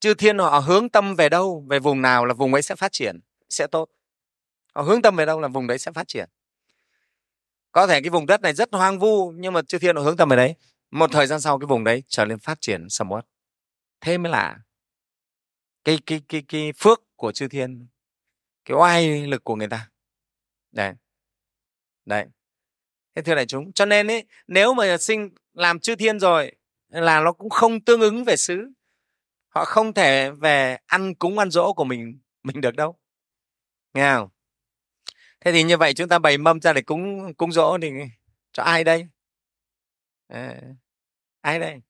chư 0.00 0.14
thiên 0.14 0.38
họ 0.38 0.58
hướng 0.58 0.88
tâm 0.88 1.14
về 1.14 1.28
đâu 1.28 1.66
về 1.70 1.78
vùng 1.78 2.02
nào 2.02 2.24
là 2.24 2.34
vùng 2.34 2.52
ấy 2.52 2.62
sẽ 2.62 2.74
phát 2.76 2.92
triển 2.92 3.20
sẽ 3.48 3.66
tốt. 3.66 3.88
Họ 4.74 4.82
hướng 4.82 5.02
tâm 5.02 5.16
về 5.16 5.26
đâu 5.26 5.40
là 5.40 5.48
vùng 5.48 5.66
đấy 5.66 5.78
sẽ 5.78 5.92
phát 5.92 6.08
triển 6.08 6.28
có 7.72 7.86
thể 7.86 8.00
cái 8.00 8.10
vùng 8.10 8.26
đất 8.26 8.40
này 8.40 8.54
rất 8.54 8.68
hoang 8.72 8.98
vu 8.98 9.32
nhưng 9.36 9.52
mà 9.52 9.62
chư 9.62 9.78
thiên 9.78 9.96
họ 9.96 10.02
hướng 10.02 10.16
tâm 10.16 10.28
về 10.28 10.36
đấy. 10.36 10.54
Một 10.90 11.10
thời 11.12 11.26
gian 11.26 11.40
sau 11.40 11.58
cái 11.58 11.66
vùng 11.66 11.84
đấy 11.84 12.02
trở 12.08 12.24
nên 12.24 12.38
phát 12.38 12.60
triển 12.60 12.88
sầm 12.88 13.12
uất 13.12 13.26
thế 14.00 14.18
mới 14.18 14.32
là 14.32 14.58
cái 15.84 15.98
cái 16.06 16.22
cái 16.28 16.42
cái 16.48 16.72
phước 16.78 17.02
của 17.16 17.32
chư 17.32 17.48
thiên 17.48 17.86
cái 18.64 18.76
oai 18.76 19.26
lực 19.26 19.44
của 19.44 19.56
người 19.56 19.68
ta. 19.68 19.90
Đấy. 20.72 20.92
Đấy. 22.04 22.26
Thế 23.14 23.22
thưa 23.22 23.34
đại 23.34 23.46
chúng 23.46 23.72
cho 23.72 23.86
nên 23.86 24.10
ấy, 24.10 24.24
nếu 24.46 24.74
mà 24.74 24.98
sinh 24.98 25.30
làm 25.54 25.78
chư 25.78 25.96
thiên 25.96 26.20
rồi 26.20 26.52
là 26.88 27.20
nó 27.20 27.32
cũng 27.32 27.50
không 27.50 27.80
tương 27.80 28.00
ứng 28.00 28.24
về 28.24 28.36
xứ. 28.36 28.72
Họ 29.48 29.64
không 29.64 29.94
thể 29.94 30.30
về 30.30 30.78
ăn 30.86 31.14
cúng 31.14 31.38
ăn 31.38 31.50
dỗ 31.50 31.72
của 31.72 31.84
mình 31.84 32.20
mình 32.42 32.60
được 32.60 32.76
đâu. 32.76 32.98
Nghe 33.94 34.14
không? 34.14 34.28
Thế 35.44 35.52
thì 35.52 35.62
như 35.62 35.76
vậy 35.76 35.94
chúng 35.94 36.08
ta 36.08 36.18
bày 36.18 36.38
mâm 36.38 36.60
ra 36.60 36.72
để 36.72 36.82
cúng 36.82 37.34
cúng 37.34 37.52
dỗ 37.52 37.78
thì 37.82 37.90
cho 38.52 38.62
ai 38.62 38.84
đây? 38.84 39.06
À, 40.28 40.60
ai 41.40 41.58
đây? 41.58 41.80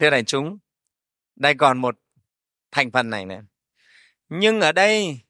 Thưa 0.00 0.10
đại 0.10 0.24
chúng 0.24 0.58
đây 1.36 1.54
còn 1.54 1.78
một 1.78 1.98
thành 2.70 2.90
phần 2.90 3.10
này 3.10 3.26
này 3.26 3.40
nhưng 4.28 4.60
ở 4.60 4.72
đây 4.72 5.20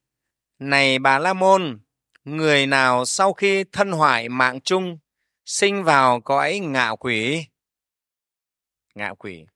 này 0.59 0.99
bà 0.99 1.19
la 1.19 1.33
môn 1.33 1.81
người 2.25 2.67
nào 2.67 3.05
sau 3.05 3.33
khi 3.33 3.65
thân 3.65 3.93
hoại 3.93 4.29
mạng 4.29 4.61
chung 4.61 4.99
sinh 5.45 5.85
vào 5.85 6.21
cõi 6.21 6.59
ngạo 6.59 6.97
quỷ? 6.97 7.47
Ngạo 8.95 9.15
quỷ. 9.15 9.47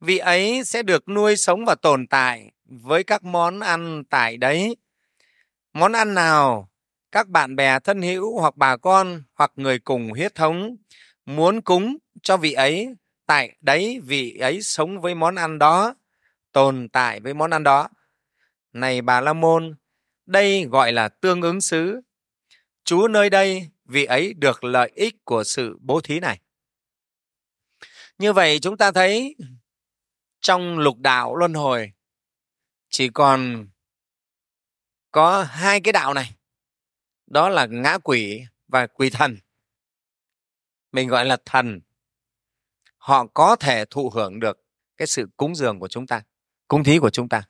Vị 0.00 0.18
ấy 0.18 0.64
sẽ 0.64 0.82
được 0.82 1.08
nuôi 1.08 1.36
sống 1.36 1.64
và 1.64 1.74
tồn 1.74 2.06
tại 2.06 2.50
với 2.64 3.04
các 3.04 3.24
món 3.24 3.60
ăn 3.60 4.04
tại 4.10 4.36
đấy. 4.36 4.76
Món 5.72 5.92
ăn 5.92 6.14
nào 6.14 6.68
các 7.14 7.28
bạn 7.28 7.56
bè 7.56 7.78
thân 7.78 8.02
hữu 8.02 8.40
hoặc 8.40 8.56
bà 8.56 8.76
con 8.76 9.22
hoặc 9.34 9.52
người 9.56 9.78
cùng 9.78 10.10
huyết 10.10 10.34
thống 10.34 10.76
muốn 11.26 11.60
cúng 11.60 11.96
cho 12.22 12.36
vị 12.36 12.52
ấy, 12.52 12.94
tại 13.26 13.56
đấy 13.60 14.00
vị 14.04 14.38
ấy 14.38 14.62
sống 14.62 15.00
với 15.00 15.14
món 15.14 15.34
ăn 15.34 15.58
đó, 15.58 15.94
tồn 16.52 16.88
tại 16.88 17.20
với 17.20 17.34
món 17.34 17.50
ăn 17.50 17.62
đó. 17.62 17.88
Này 18.72 19.02
bà 19.02 19.20
la 19.20 19.32
môn, 19.32 19.74
đây 20.26 20.64
gọi 20.64 20.92
là 20.92 21.08
tương 21.08 21.42
ứng 21.42 21.60
xứ. 21.60 22.00
Chú 22.84 23.08
nơi 23.08 23.30
đây, 23.30 23.68
vị 23.84 24.04
ấy 24.04 24.34
được 24.34 24.64
lợi 24.64 24.92
ích 24.94 25.24
của 25.24 25.44
sự 25.44 25.78
bố 25.80 26.00
thí 26.00 26.20
này. 26.20 26.40
Như 28.18 28.32
vậy 28.32 28.58
chúng 28.62 28.76
ta 28.76 28.92
thấy, 28.92 29.36
trong 30.40 30.78
lục 30.78 30.98
đạo 30.98 31.36
luân 31.36 31.54
hồi, 31.54 31.92
chỉ 32.88 33.08
còn 33.08 33.68
có 35.10 35.42
hai 35.42 35.80
cái 35.80 35.92
đạo 35.92 36.14
này 36.14 36.34
đó 37.26 37.48
là 37.48 37.66
ngã 37.66 37.98
quỷ 38.04 38.44
và 38.68 38.86
quỷ 38.86 39.10
thần. 39.10 39.36
Mình 40.92 41.08
gọi 41.08 41.24
là 41.24 41.36
thần. 41.44 41.80
Họ 42.96 43.26
có 43.26 43.56
thể 43.56 43.84
thụ 43.90 44.10
hưởng 44.10 44.40
được 44.40 44.64
cái 44.96 45.06
sự 45.06 45.28
cúng 45.36 45.54
dường 45.54 45.80
của 45.80 45.88
chúng 45.88 46.06
ta, 46.06 46.22
cúng 46.68 46.84
thí 46.84 46.98
của 46.98 47.10
chúng 47.10 47.28
ta. 47.28 47.42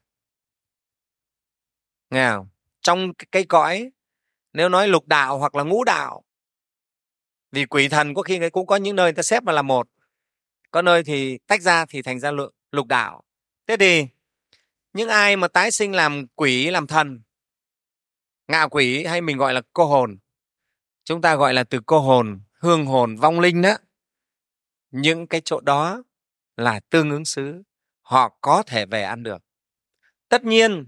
Nghe 2.11 2.31
không? 2.31 2.49
trong 2.85 3.13
cái 3.33 3.45
cõi, 3.45 3.91
nếu 4.53 4.69
nói 4.69 4.89
lục 4.89 5.07
đạo 5.07 5.39
hoặc 5.39 5.55
là 5.55 5.63
ngũ 5.63 5.85
đạo, 5.85 6.25
vì 7.53 7.67
quỷ 7.67 7.89
thần 7.89 8.15
có 8.15 8.23
khi 8.23 8.51
cũng 8.53 8.67
có 8.67 8.77
những 8.77 8.97
nơi 8.97 9.07
người 9.07 9.13
ta 9.13 9.23
xếp 9.23 9.43
mà 9.43 9.53
là 9.53 9.63
một. 9.63 9.89
Có 10.71 10.83
nơi 10.83 11.05
thì 11.05 11.39
tách 11.47 11.63
ra 11.63 11.87
thì 11.87 12.03
thành 12.03 12.21
ra 12.21 12.31
lục 12.71 12.87
đạo. 12.87 13.23
Thế 13.67 13.77
thì, 13.77 14.07
những 14.93 15.09
ai 15.09 15.37
mà 15.37 15.49
tái 15.49 15.71
sinh 15.71 15.93
làm 15.93 16.27
quỷ, 16.35 16.71
làm 16.71 16.87
thần 16.87 17.21
ngạ 18.49 18.67
quỷ 18.71 19.05
hay 19.05 19.21
mình 19.21 19.37
gọi 19.37 19.55
là 19.55 19.63
cô 19.73 19.87
hồn? 19.87 20.19
Chúng 21.05 21.21
ta 21.21 21.37
gọi 21.37 21.55
là 21.55 21.65
từ 21.65 21.81
cô 21.87 22.01
hồn, 22.01 22.41
hương 22.53 22.87
hồn, 22.87 23.17
vong 23.17 23.41
linh 23.41 23.63
đó. 23.63 23.77
Những 24.91 25.27
cái 25.27 25.41
chỗ 25.45 25.61
đó 25.61 26.03
là 26.57 26.81
tương 26.81 27.11
ứng 27.11 27.25
xứ, 27.25 27.63
họ 28.01 28.39
có 28.41 28.63
thể 28.67 28.87
về 28.87 29.03
ăn 29.03 29.23
được. 29.23 29.43
Tất 30.29 30.45
nhiên, 30.45 30.87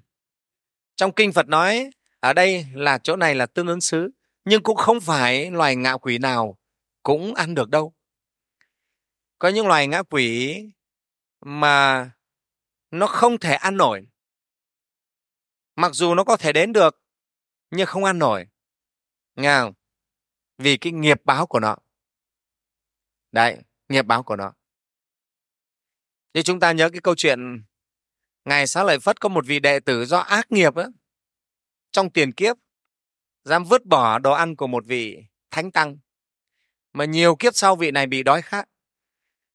trong 0.97 1.13
kinh 1.13 1.33
phật 1.33 1.49
nói, 1.49 1.91
ở 2.21 2.33
đây 2.33 2.67
là 2.73 2.99
chỗ 2.99 3.17
này 3.17 3.35
là 3.35 3.47
tương 3.47 3.67
ứng 3.67 3.81
xứ, 3.81 4.11
nhưng 4.45 4.63
cũng 4.63 4.77
không 4.77 5.01
phải 5.01 5.51
loài 5.51 5.77
ngạ 5.77 5.97
quỷ 5.97 6.19
nào 6.19 6.59
cũng 7.03 7.35
ăn 7.35 7.55
được 7.55 7.71
đâu. 7.71 7.95
Có 9.39 9.49
những 9.49 9.67
loài 9.67 9.87
ngã 9.87 10.03
quỷ 10.03 10.57
mà 11.41 12.11
nó 12.91 13.07
không 13.07 13.39
thể 13.39 13.55
ăn 13.55 13.77
nổi. 13.77 14.07
Mặc 15.77 15.93
dù 15.95 16.15
nó 16.15 16.25
có 16.25 16.37
thể 16.37 16.53
đến 16.53 16.73
được 16.73 17.06
nhưng 17.71 17.87
không 17.87 18.05
ăn 18.05 18.19
nổi. 18.19 18.47
Nghe 19.35 19.61
không? 19.61 19.75
vì 20.59 20.77
cái 20.77 20.93
nghiệp 20.93 21.21
báo 21.25 21.47
của 21.47 21.61
nó. 21.61 21.77
Đấy 23.33 23.59
nghiệp 23.89 24.03
báo 24.03 24.23
của 24.23 24.37
nó. 24.37 24.53
Như 26.35 26.43
chúng 26.43 26.61
ta 26.61 26.73
nhớ 26.73 26.91
cái 26.91 27.01
câu 27.01 27.15
chuyện 27.15 27.65
ngài 28.45 28.67
xá 28.67 28.85
lợi 28.85 28.99
phất 28.99 29.21
có 29.21 29.29
một 29.29 29.47
vị 29.47 29.61
đệ 29.61 29.81
tử 29.81 30.05
do 30.05 30.19
ác 30.19 30.53
nghiệp 30.53 30.75
á, 30.75 30.87
trong 31.91 32.11
tiền 32.11 32.33
kiếp 32.33 32.57
dám 33.45 33.65
vứt 33.65 33.85
bỏ 33.85 34.19
đồ 34.19 34.33
ăn 34.33 34.57
của 34.57 34.67
một 34.67 34.87
vị 34.87 35.25
thánh 35.51 35.71
tăng 35.71 35.99
mà 36.93 37.05
nhiều 37.05 37.37
kiếp 37.37 37.55
sau 37.55 37.77
vị 37.77 37.91
này 37.91 38.07
bị 38.07 38.23
đói 38.23 38.43
khát 38.43 38.69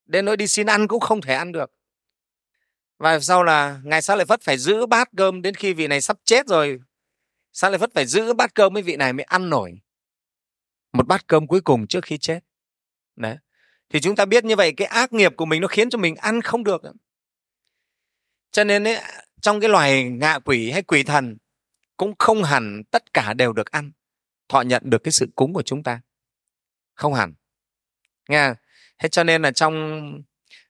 đến 0.05 0.25
nỗi 0.25 0.37
đi 0.37 0.47
xin 0.47 0.67
ăn 0.67 0.87
cũng 0.87 0.99
không 0.99 1.21
thể 1.21 1.33
ăn 1.33 1.51
được. 1.51 1.73
Và 2.97 3.19
sau 3.19 3.43
là 3.43 3.81
ngài 3.83 4.01
xá 4.01 4.15
lợi 4.15 4.25
phất 4.25 4.41
phải 4.41 4.57
giữ 4.57 4.85
bát 4.85 5.09
cơm 5.17 5.41
đến 5.41 5.55
khi 5.55 5.73
vị 5.73 5.87
này 5.87 6.01
sắp 6.01 6.17
chết 6.23 6.47
rồi 6.47 6.79
xá 7.53 7.69
lợi 7.69 7.77
phất 7.77 7.93
phải 7.93 8.05
giữ 8.05 8.33
bát 8.33 8.55
cơm 8.55 8.73
với 8.73 8.83
vị 8.83 8.95
này 8.95 9.13
mới 9.13 9.23
ăn 9.23 9.49
nổi? 9.49 9.81
Một 10.93 11.07
bát 11.07 11.27
cơm 11.27 11.47
cuối 11.47 11.61
cùng 11.61 11.87
trước 11.87 12.05
khi 12.05 12.17
chết. 12.17 12.39
Đấy. 13.15 13.37
Thì 13.89 13.99
chúng 13.99 14.15
ta 14.15 14.25
biết 14.25 14.45
như 14.45 14.55
vậy 14.55 14.73
cái 14.77 14.87
ác 14.87 15.13
nghiệp 15.13 15.33
của 15.37 15.45
mình 15.45 15.61
nó 15.61 15.67
khiến 15.67 15.89
cho 15.89 15.97
mình 15.97 16.15
ăn 16.15 16.41
không 16.41 16.63
được. 16.63 16.81
Cho 18.51 18.63
nên 18.63 18.87
ấy, 18.87 18.97
trong 19.41 19.59
cái 19.59 19.69
loài 19.69 20.03
ngạ 20.03 20.39
quỷ 20.39 20.71
hay 20.71 20.81
quỷ 20.81 21.03
thần 21.03 21.37
cũng 21.97 22.13
không 22.19 22.43
hẳn 22.43 22.83
tất 22.91 23.13
cả 23.13 23.33
đều 23.33 23.53
được 23.53 23.71
ăn. 23.71 23.91
Thọ 24.49 24.61
nhận 24.61 24.83
được 24.85 25.03
cái 25.03 25.11
sự 25.11 25.27
cúng 25.35 25.53
của 25.53 25.61
chúng 25.61 25.83
ta. 25.83 26.01
Không 26.93 27.13
hẳn. 27.13 27.33
Nghe 28.29 28.53
thế 28.99 29.09
cho 29.09 29.23
nên 29.23 29.41
là 29.41 29.51
trong 29.51 30.01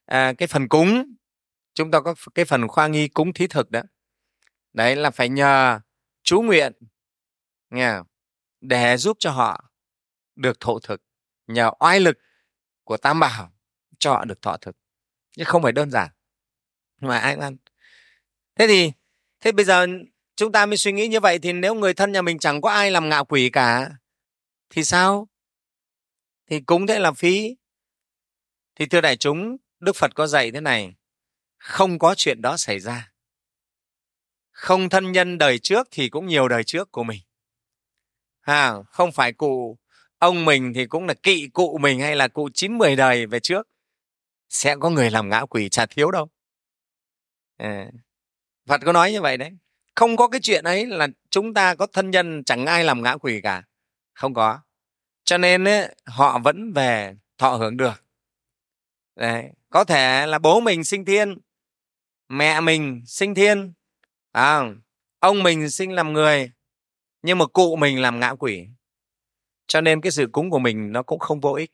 à, 0.04 0.32
cái 0.38 0.48
phần 0.48 0.68
cúng 0.68 1.14
chúng 1.74 1.90
ta 1.90 2.00
có 2.00 2.14
cái 2.34 2.44
phần 2.44 2.68
khoa 2.68 2.86
nghi 2.86 3.08
cúng 3.08 3.32
thí 3.32 3.46
thực 3.46 3.70
đó. 3.70 3.82
Đấy 4.72 4.96
là 4.96 5.10
phải 5.10 5.28
nhờ 5.28 5.80
chú 6.22 6.42
nguyện, 6.42 6.72
nghe 7.70 7.92
để 8.60 8.96
giúp 8.96 9.16
cho 9.20 9.30
họ 9.30 9.70
được 10.36 10.60
thụ 10.60 10.80
thực 10.80 11.02
nhờ 11.46 11.70
oai 11.78 12.00
lực 12.00 12.18
của 12.84 12.96
tam 12.96 13.20
bảo 13.20 13.52
cho 13.98 14.12
họ 14.12 14.24
được 14.24 14.42
thọ 14.42 14.56
thực. 14.56 14.76
Chứ 15.36 15.44
không 15.44 15.62
phải 15.62 15.72
đơn 15.72 15.90
giản. 15.90 16.10
Mà 17.00 17.18
ai 17.18 17.36
ăn. 17.36 17.56
Thế 18.54 18.66
thì, 18.66 18.92
thế 19.40 19.52
bây 19.52 19.64
giờ 19.64 19.86
chúng 20.36 20.52
ta 20.52 20.66
mới 20.66 20.76
suy 20.76 20.92
nghĩ 20.92 21.08
như 21.08 21.20
vậy 21.20 21.38
thì 21.38 21.52
nếu 21.52 21.74
người 21.74 21.94
thân 21.94 22.12
nhà 22.12 22.22
mình 22.22 22.38
chẳng 22.38 22.60
có 22.60 22.70
ai 22.70 22.90
làm 22.90 23.08
ngạo 23.08 23.24
quỷ 23.24 23.50
cả, 23.52 23.90
thì 24.70 24.84
sao? 24.84 25.28
Thì 26.46 26.60
cúng 26.60 26.86
thế 26.86 26.98
là 26.98 27.12
phí. 27.12 27.56
Thì 28.74 28.86
thưa 28.86 29.00
đại 29.00 29.16
chúng, 29.16 29.56
đức 29.80 29.96
phật 29.96 30.14
có 30.14 30.26
dạy 30.26 30.50
thế 30.50 30.60
này, 30.60 30.94
không 31.58 31.98
có 31.98 32.14
chuyện 32.16 32.42
đó 32.42 32.56
xảy 32.56 32.80
ra 32.80 33.11
không 34.62 34.88
thân 34.88 35.12
nhân 35.12 35.38
đời 35.38 35.58
trước 35.58 35.88
thì 35.90 36.08
cũng 36.08 36.26
nhiều 36.26 36.48
đời 36.48 36.64
trước 36.64 36.92
của 36.92 37.04
mình. 37.04 37.20
À, 38.40 38.74
không 38.90 39.12
phải 39.12 39.32
cụ 39.32 39.78
ông 40.18 40.44
mình 40.44 40.72
thì 40.74 40.86
cũng 40.86 41.06
là 41.06 41.14
kỵ 41.14 41.48
cụ 41.52 41.78
mình 41.78 42.00
hay 42.00 42.16
là 42.16 42.28
cụ 42.28 42.48
chín 42.54 42.78
mười 42.78 42.96
đời 42.96 43.26
về 43.26 43.40
trước. 43.40 43.68
Sẽ 44.48 44.76
có 44.80 44.90
người 44.90 45.10
làm 45.10 45.28
ngã 45.28 45.44
quỷ 45.50 45.68
chả 45.68 45.86
thiếu 45.86 46.10
đâu. 46.10 46.28
À, 47.56 47.90
phật 48.66 48.80
có 48.84 48.92
nói 48.92 49.12
như 49.12 49.20
vậy 49.20 49.36
đấy. 49.36 49.50
Không 49.94 50.16
có 50.16 50.28
cái 50.28 50.40
chuyện 50.40 50.64
ấy 50.64 50.86
là 50.86 51.08
chúng 51.30 51.54
ta 51.54 51.74
có 51.74 51.86
thân 51.86 52.10
nhân 52.10 52.44
chẳng 52.44 52.66
ai 52.66 52.84
làm 52.84 53.02
ngã 53.02 53.16
quỷ 53.16 53.40
cả. 53.42 53.62
Không 54.12 54.34
có. 54.34 54.60
Cho 55.24 55.38
nên 55.38 55.64
ấy, 55.64 55.94
họ 56.04 56.38
vẫn 56.38 56.72
về 56.72 57.14
thọ 57.38 57.56
hưởng 57.56 57.76
được. 57.76 58.04
Đấy. 59.16 59.44
có 59.70 59.84
thể 59.84 60.26
là 60.26 60.38
bố 60.38 60.60
mình 60.60 60.84
sinh 60.84 61.04
thiên 61.04 61.38
mẹ 62.28 62.60
mình 62.60 63.02
sinh 63.06 63.34
thiên 63.34 63.72
à, 64.32 64.62
ông 65.18 65.42
mình 65.42 65.70
sinh 65.70 65.92
làm 65.92 66.12
người 66.12 66.50
nhưng 67.22 67.38
mà 67.38 67.46
cụ 67.46 67.76
mình 67.76 68.00
làm 68.00 68.20
ngã 68.20 68.34
quỷ. 68.38 68.66
Cho 69.66 69.80
nên 69.80 70.00
cái 70.00 70.12
sự 70.12 70.28
cúng 70.32 70.50
của 70.50 70.58
mình 70.58 70.92
nó 70.92 71.02
cũng 71.02 71.18
không 71.18 71.40
vô 71.40 71.52
ích. 71.52 71.70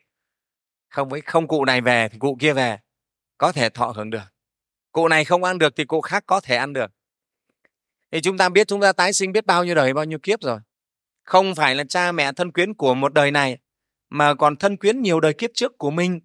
Không 0.88 1.08
với 1.08 1.20
không 1.20 1.48
cụ 1.48 1.64
này 1.64 1.80
về 1.80 2.08
thì 2.08 2.18
cụ 2.18 2.36
kia 2.40 2.52
về 2.52 2.78
có 3.38 3.52
thể 3.52 3.68
thọ 3.68 3.86
hưởng 3.96 4.10
được. 4.10 4.24
Cụ 4.92 5.08
này 5.08 5.24
không 5.24 5.44
ăn 5.44 5.58
được 5.58 5.76
thì 5.76 5.84
cụ 5.84 6.00
khác 6.00 6.24
có 6.26 6.40
thể 6.40 6.56
ăn 6.56 6.72
được. 6.72 6.90
Thì 8.12 8.20
chúng 8.20 8.38
ta 8.38 8.48
biết 8.48 8.68
chúng 8.68 8.80
ta 8.80 8.92
tái 8.92 9.12
sinh 9.12 9.32
biết 9.32 9.46
bao 9.46 9.64
nhiêu 9.64 9.74
đời 9.74 9.94
bao 9.94 10.04
nhiêu 10.04 10.18
kiếp 10.18 10.42
rồi. 10.42 10.60
Không 11.24 11.54
phải 11.54 11.74
là 11.74 11.84
cha 11.84 12.12
mẹ 12.12 12.32
thân 12.32 12.52
quyến 12.52 12.74
của 12.74 12.94
một 12.94 13.14
đời 13.14 13.30
này 13.30 13.58
mà 14.08 14.34
còn 14.34 14.56
thân 14.56 14.76
quyến 14.76 15.02
nhiều 15.02 15.20
đời 15.20 15.34
kiếp 15.34 15.50
trước 15.54 15.78
của 15.78 15.90
mình. 15.90 16.20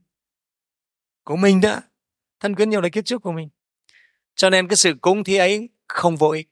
Của 1.23 1.35
mình 1.35 1.59
nữa 1.61 1.81
thân 2.39 2.55
quyến 2.55 2.69
nhiều 2.69 2.81
đời 2.81 2.91
kiếp 2.91 3.05
trước 3.05 3.21
của 3.21 3.31
mình. 3.31 3.49
Cho 4.35 4.49
nên 4.49 4.67
cái 4.67 4.75
sự 4.75 4.93
cúng 5.01 5.23
thí 5.23 5.35
ấy 5.35 5.69
không 5.93 6.15
vô 6.15 6.29
ích. 6.29 6.47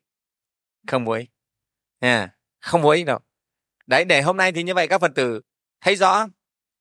Không 0.87 1.05
vô 1.05 1.11
ích. 1.11 1.29
Yeah. 1.99 2.29
không 2.59 2.81
vô 2.81 2.89
ích 2.89 3.05
đâu. 3.05 3.19
Đấy 3.87 4.05
để 4.05 4.21
hôm 4.21 4.37
nay 4.37 4.51
thì 4.51 4.63
như 4.63 4.73
vậy 4.73 4.87
các 4.87 5.01
phật 5.01 5.11
tử 5.15 5.41
thấy 5.81 5.95
rõ 5.95 6.27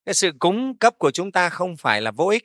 cái 0.05 0.14
sự 0.14 0.33
cúng 0.38 0.79
cấp 0.79 0.94
của 0.99 1.11
chúng 1.11 1.33
ta 1.33 1.49
không 1.49 1.77
phải 1.77 2.01
là 2.01 2.11
vô 2.11 2.29
ích. 2.29 2.44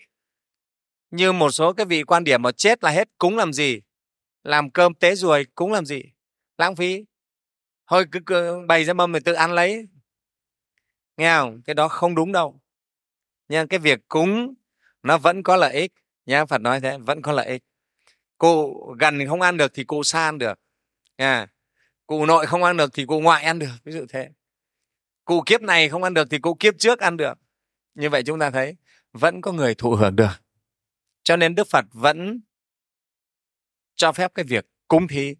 Như 1.12 1.32
một 1.32 1.52
số 1.52 1.74
cái 1.74 1.86
vị 1.86 2.04
quan 2.04 2.24
điểm 2.24 2.42
mà 2.42 2.52
chết 2.52 2.84
là 2.84 2.92
hết 2.92 3.10
cúng 3.18 3.38
làm 3.38 3.54
gì? 3.54 3.82
Làm 4.44 4.70
cơm 4.70 4.94
tế 4.94 5.16
ruồi 5.16 5.46
cúng 5.56 5.72
làm 5.72 5.86
gì? 5.86 6.04
Lãng 6.58 6.76
phí. 6.76 7.06
Thôi 7.88 8.06
cứ, 8.12 8.20
cứ 8.26 8.66
bày 8.68 8.84
ra 8.84 8.94
mâm 8.94 9.12
rồi 9.12 9.22
tự 9.22 9.34
ăn 9.34 9.54
lấy. 9.54 9.88
Nghe 11.18 11.36
không? 11.38 11.62
Cái 11.66 11.74
đó 11.74 11.88
không 11.88 12.16
đúng 12.16 12.32
đâu. 12.32 12.62
Nhưng 13.48 13.68
cái 13.68 13.80
việc 13.80 14.00
cúng 14.08 14.54
nó 15.04 15.18
vẫn 15.18 15.44
có 15.44 15.56
lợi 15.56 15.74
ích. 15.74 15.92
Nha 16.26 16.46
phật 16.46 16.62
nói 16.62 16.80
thế 16.80 16.98
vẫn 16.98 17.22
có 17.22 17.32
lợi 17.32 17.48
ích 17.48 17.64
cụ 18.38 18.86
gần 19.00 19.28
không 19.28 19.42
ăn 19.42 19.58
được 19.58 19.72
thì 19.74 19.84
cụ 19.84 20.04
xa 20.04 20.24
ăn 20.24 20.38
được, 20.38 20.60
nha. 21.18 21.48
Cụ 22.08 22.26
nội 22.26 22.46
không 22.46 22.64
ăn 22.64 22.78
được 22.78 22.94
thì 22.94 23.06
cụ 23.06 23.22
ngoại 23.22 23.44
ăn 23.44 23.60
được, 23.60 23.72
ví 23.84 23.92
dụ 23.92 24.06
thế. 24.10 24.30
Cụ 25.26 25.44
kiếp 25.46 25.62
này 25.62 25.90
không 25.90 26.04
ăn 26.04 26.14
được 26.14 26.28
thì 26.32 26.40
cụ 26.40 26.54
kiếp 26.60 26.74
trước 26.78 27.00
ăn 27.00 27.18
được. 27.18 27.34
Như 27.94 28.10
vậy 28.10 28.24
chúng 28.24 28.40
ta 28.40 28.52
thấy, 28.52 28.76
vẫn 29.14 29.42
có 29.42 29.52
người 29.52 29.76
thụ 29.76 29.96
hưởng 29.96 30.16
được. 30.16 30.42
Cho 31.24 31.36
nên 31.36 31.56
đức 31.56 31.68
phật 31.70 31.86
vẫn 31.92 32.42
cho 33.96 34.12
phép 34.12 34.32
cái 34.36 34.46
việc 34.46 34.66
cúng 34.88 35.08
thí, 35.08 35.36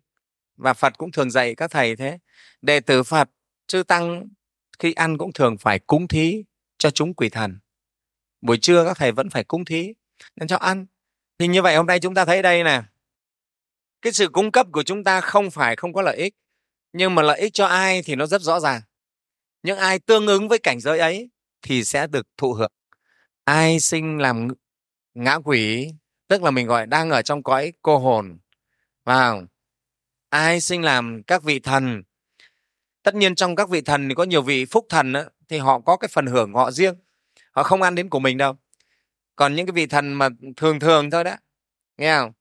và 0.56 0.74
phật 0.74 0.98
cũng 0.98 1.12
thường 1.12 1.32
dạy 1.32 1.56
các 1.56 1.72
thầy 1.72 1.96
thế. 1.96 2.20
Đệ 2.62 2.80
tử 2.80 3.04
phật, 3.04 3.30
chư 3.68 3.84
tăng 3.84 4.28
khi 4.80 4.94
ăn 4.94 5.18
cũng 5.18 5.34
thường 5.34 5.58
phải 5.58 5.80
cúng 5.80 6.08
thí 6.08 6.44
cho 6.78 6.92
chúng 6.92 7.14
quỷ 7.14 7.30
thần. 7.30 7.60
Buổi 8.42 8.58
trưa 8.62 8.86
các 8.86 8.98
thầy 8.98 9.12
vẫn 9.12 9.30
phải 9.30 9.44
cúng 9.44 9.66
thí, 9.66 9.94
nên 10.36 10.48
cho 10.48 10.58
ăn 10.58 10.86
thì 11.40 11.48
như 11.48 11.62
vậy 11.62 11.76
hôm 11.76 11.86
nay 11.86 12.00
chúng 12.00 12.14
ta 12.14 12.26
thấy 12.26 12.42
đây 12.42 12.64
nè. 12.64 12.82
Cái 14.02 14.14
sự 14.14 14.30
cung 14.30 14.52
cấp 14.52 14.68
của 14.72 14.84
chúng 14.84 15.04
ta 15.04 15.22
không 15.22 15.52
phải 15.52 15.76
không 15.76 15.94
có 15.94 16.02
lợi 16.02 16.18
ích 16.18 16.36
nhưng 16.94 17.16
mà 17.16 17.22
lợi 17.22 17.40
ích 17.40 17.54
cho 17.54 17.66
ai 17.66 18.02
thì 18.02 18.16
nó 18.16 18.26
rất 18.26 18.42
rõ 18.42 18.60
ràng. 18.60 18.82
Những 19.64 19.78
ai 19.78 20.00
tương 20.00 20.28
ứng 20.28 20.48
với 20.48 20.60
cảnh 20.60 20.80
giới 20.80 21.00
ấy 21.00 21.30
thì 21.62 21.84
sẽ 21.84 22.08
được 22.08 22.28
thụ 22.38 22.54
hưởng. 22.54 22.72
Ai 23.44 23.80
sinh 23.80 24.18
làm 24.18 24.48
ngã 25.14 25.40
quỷ 25.46 25.94
tức 26.28 26.44
là 26.44 26.52
mình 26.52 26.68
gọi 26.68 26.86
đang 26.86 27.10
ở 27.10 27.22
trong 27.22 27.44
cõi 27.44 27.74
cô 27.82 27.98
hồn 27.98 28.38
vào 29.04 29.44
ai 30.30 30.62
sinh 30.62 30.82
làm 30.82 31.24
các 31.24 31.44
vị 31.44 31.60
thần 31.60 32.04
tất 33.04 33.16
nhiên 33.16 33.36
trong 33.36 33.56
các 33.56 33.70
vị 33.70 33.82
thần 33.82 34.10
thì 34.10 34.16
có 34.16 34.24
nhiều 34.24 34.42
vị 34.42 34.66
phúc 34.66 34.86
thần 34.90 35.14
đó, 35.14 35.24
thì 35.50 35.58
họ 35.58 35.80
có 35.80 35.98
cái 35.98 36.08
phần 36.12 36.26
hưởng 36.26 36.54
họ 36.54 36.72
riêng. 36.72 36.96
Họ 37.52 37.64
không 37.64 37.82
ăn 37.82 37.96
đến 37.96 38.10
của 38.10 38.20
mình 38.20 38.38
đâu 38.38 38.54
còn 39.36 39.56
những 39.56 39.66
cái 39.66 39.74
vị 39.74 39.88
thần 39.88 40.14
mà 40.14 40.30
thường 40.58 40.80
thường 40.80 41.12
thôi 41.12 41.24
đó, 41.24 41.36
nghe 41.98 42.18
không? 42.18 42.32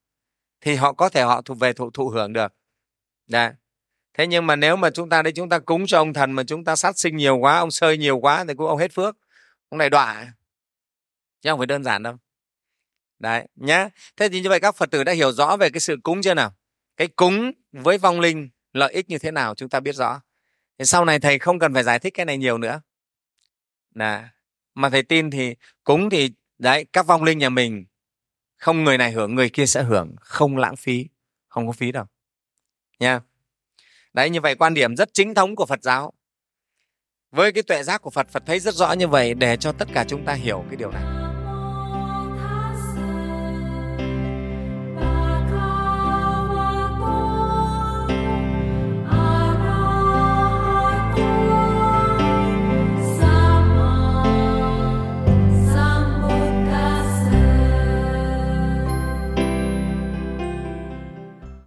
Thì 0.61 0.75
họ 0.75 0.93
có 0.93 1.09
thể 1.09 1.23
họ 1.23 1.43
thuộc 1.43 1.59
về 1.59 1.73
thụ 1.73 1.91
thụ 1.91 2.09
hưởng 2.09 2.33
được. 2.33 2.55
Đấy. 3.27 3.53
thế 4.15 4.27
nhưng 4.27 4.47
mà 4.47 4.57
nếu 4.57 4.77
mà 4.77 4.91
chúng 4.91 5.09
ta 5.09 5.23
đây 5.23 5.33
chúng 5.33 5.49
ta 5.49 5.59
cúng 5.59 5.87
cho 5.87 5.99
ông 5.99 6.13
thần 6.13 6.33
mà 6.33 6.45
chúng 6.45 6.65
ta 6.65 6.77
sát 6.77 6.99
sinh 6.99 7.17
nhiều 7.17 7.37
quá, 7.37 7.59
ông 7.59 7.71
sơi 7.71 7.99
nhiều 7.99 8.19
quá 8.19 8.45
thì 8.49 8.55
cũng 8.55 8.67
ông 8.67 8.79
hết 8.79 8.93
phước. 8.93 9.17
Ông 9.69 9.79
này 9.79 9.91
đọa. 9.91 10.27
Chứ 11.41 11.51
không 11.51 11.59
phải 11.59 11.67
đơn 11.67 11.85
giản 11.85 12.03
đâu. 12.03 12.17
Đấy, 13.19 13.49
nhá. 13.55 13.89
Thế 14.17 14.29
thì 14.29 14.41
như 14.41 14.49
vậy 14.49 14.61
các 14.61 14.77
phật 14.77 14.91
tử 14.91 15.05
đã 15.05 15.13
hiểu 15.13 15.33
rõ 15.33 15.57
về 15.57 15.71
cái 15.71 15.81
sự 15.81 15.97
cúng 16.03 16.23
chưa 16.23 16.35
nào? 16.35 16.55
Cái 16.97 17.09
cúng 17.09 17.53
với 17.73 17.99
vong 17.99 18.21
linh 18.21 18.49
lợi 18.73 18.93
ích 18.93 19.11
như 19.11 19.19
thế 19.19 19.31
nào 19.31 19.55
chúng 19.55 19.69
ta 19.69 19.81
biết 19.81 19.95
rõ. 19.95 20.21
Thì 20.79 20.85
sau 20.85 21.05
này 21.05 21.21
thầy 21.21 21.39
không 21.39 21.59
cần 21.59 21.75
phải 21.75 21.83
giải 21.83 21.99
thích 21.99 22.15
cái 22.15 22.27
này 22.27 22.39
nhiều 22.39 22.59
nữa. 22.59 22.81
Là 23.95 24.31
mà 24.75 24.91
thầy 24.91 25.03
tin 25.03 25.31
thì 25.31 25.57
cúng 25.85 26.11
thì 26.11 26.33
đấy, 26.65 26.87
các 26.93 27.07
vong 27.07 27.23
linh 27.23 27.39
nhà 27.39 27.49
mình, 27.49 27.85
không 28.57 28.85
người 28.85 28.99
này 28.99 29.13
hưởng, 29.13 29.35
người 29.35 29.51
kia 29.51 29.67
sẽ 29.67 29.83
hưởng, 29.83 30.15
không 30.21 30.57
lãng 30.57 30.77
phí, 30.77 31.07
không 31.49 31.67
có 31.67 31.73
phí 31.73 31.93
đâu. 31.93 32.05
Nha. 33.01 33.21
Đấy, 34.13 34.31
như 34.31 34.41
vậy 34.41 34.55
quan 34.55 34.75
điểm 34.75 34.97
rất 34.97 35.09
chính 35.13 35.35
thống 35.35 35.57
của 35.57 35.67
phật 35.67 35.83
giáo. 35.83 36.13
Với 37.31 37.53
cái 37.53 37.63
tuệ 37.63 37.83
giác 37.83 38.03
của 38.03 38.11
phật 38.11 38.29
phật 38.29 38.43
thấy 38.47 38.61
rất 38.61 38.75
rõ 38.75 38.93
như 38.93 39.09
vậy 39.09 39.35
để 39.35 39.57
cho 39.57 39.73
tất 39.73 39.89
cả 39.95 40.05
chúng 40.09 40.25
ta 40.25 40.33
hiểu 40.33 40.65
cái 40.69 40.77
điều 40.77 40.91
này. 40.91 41.24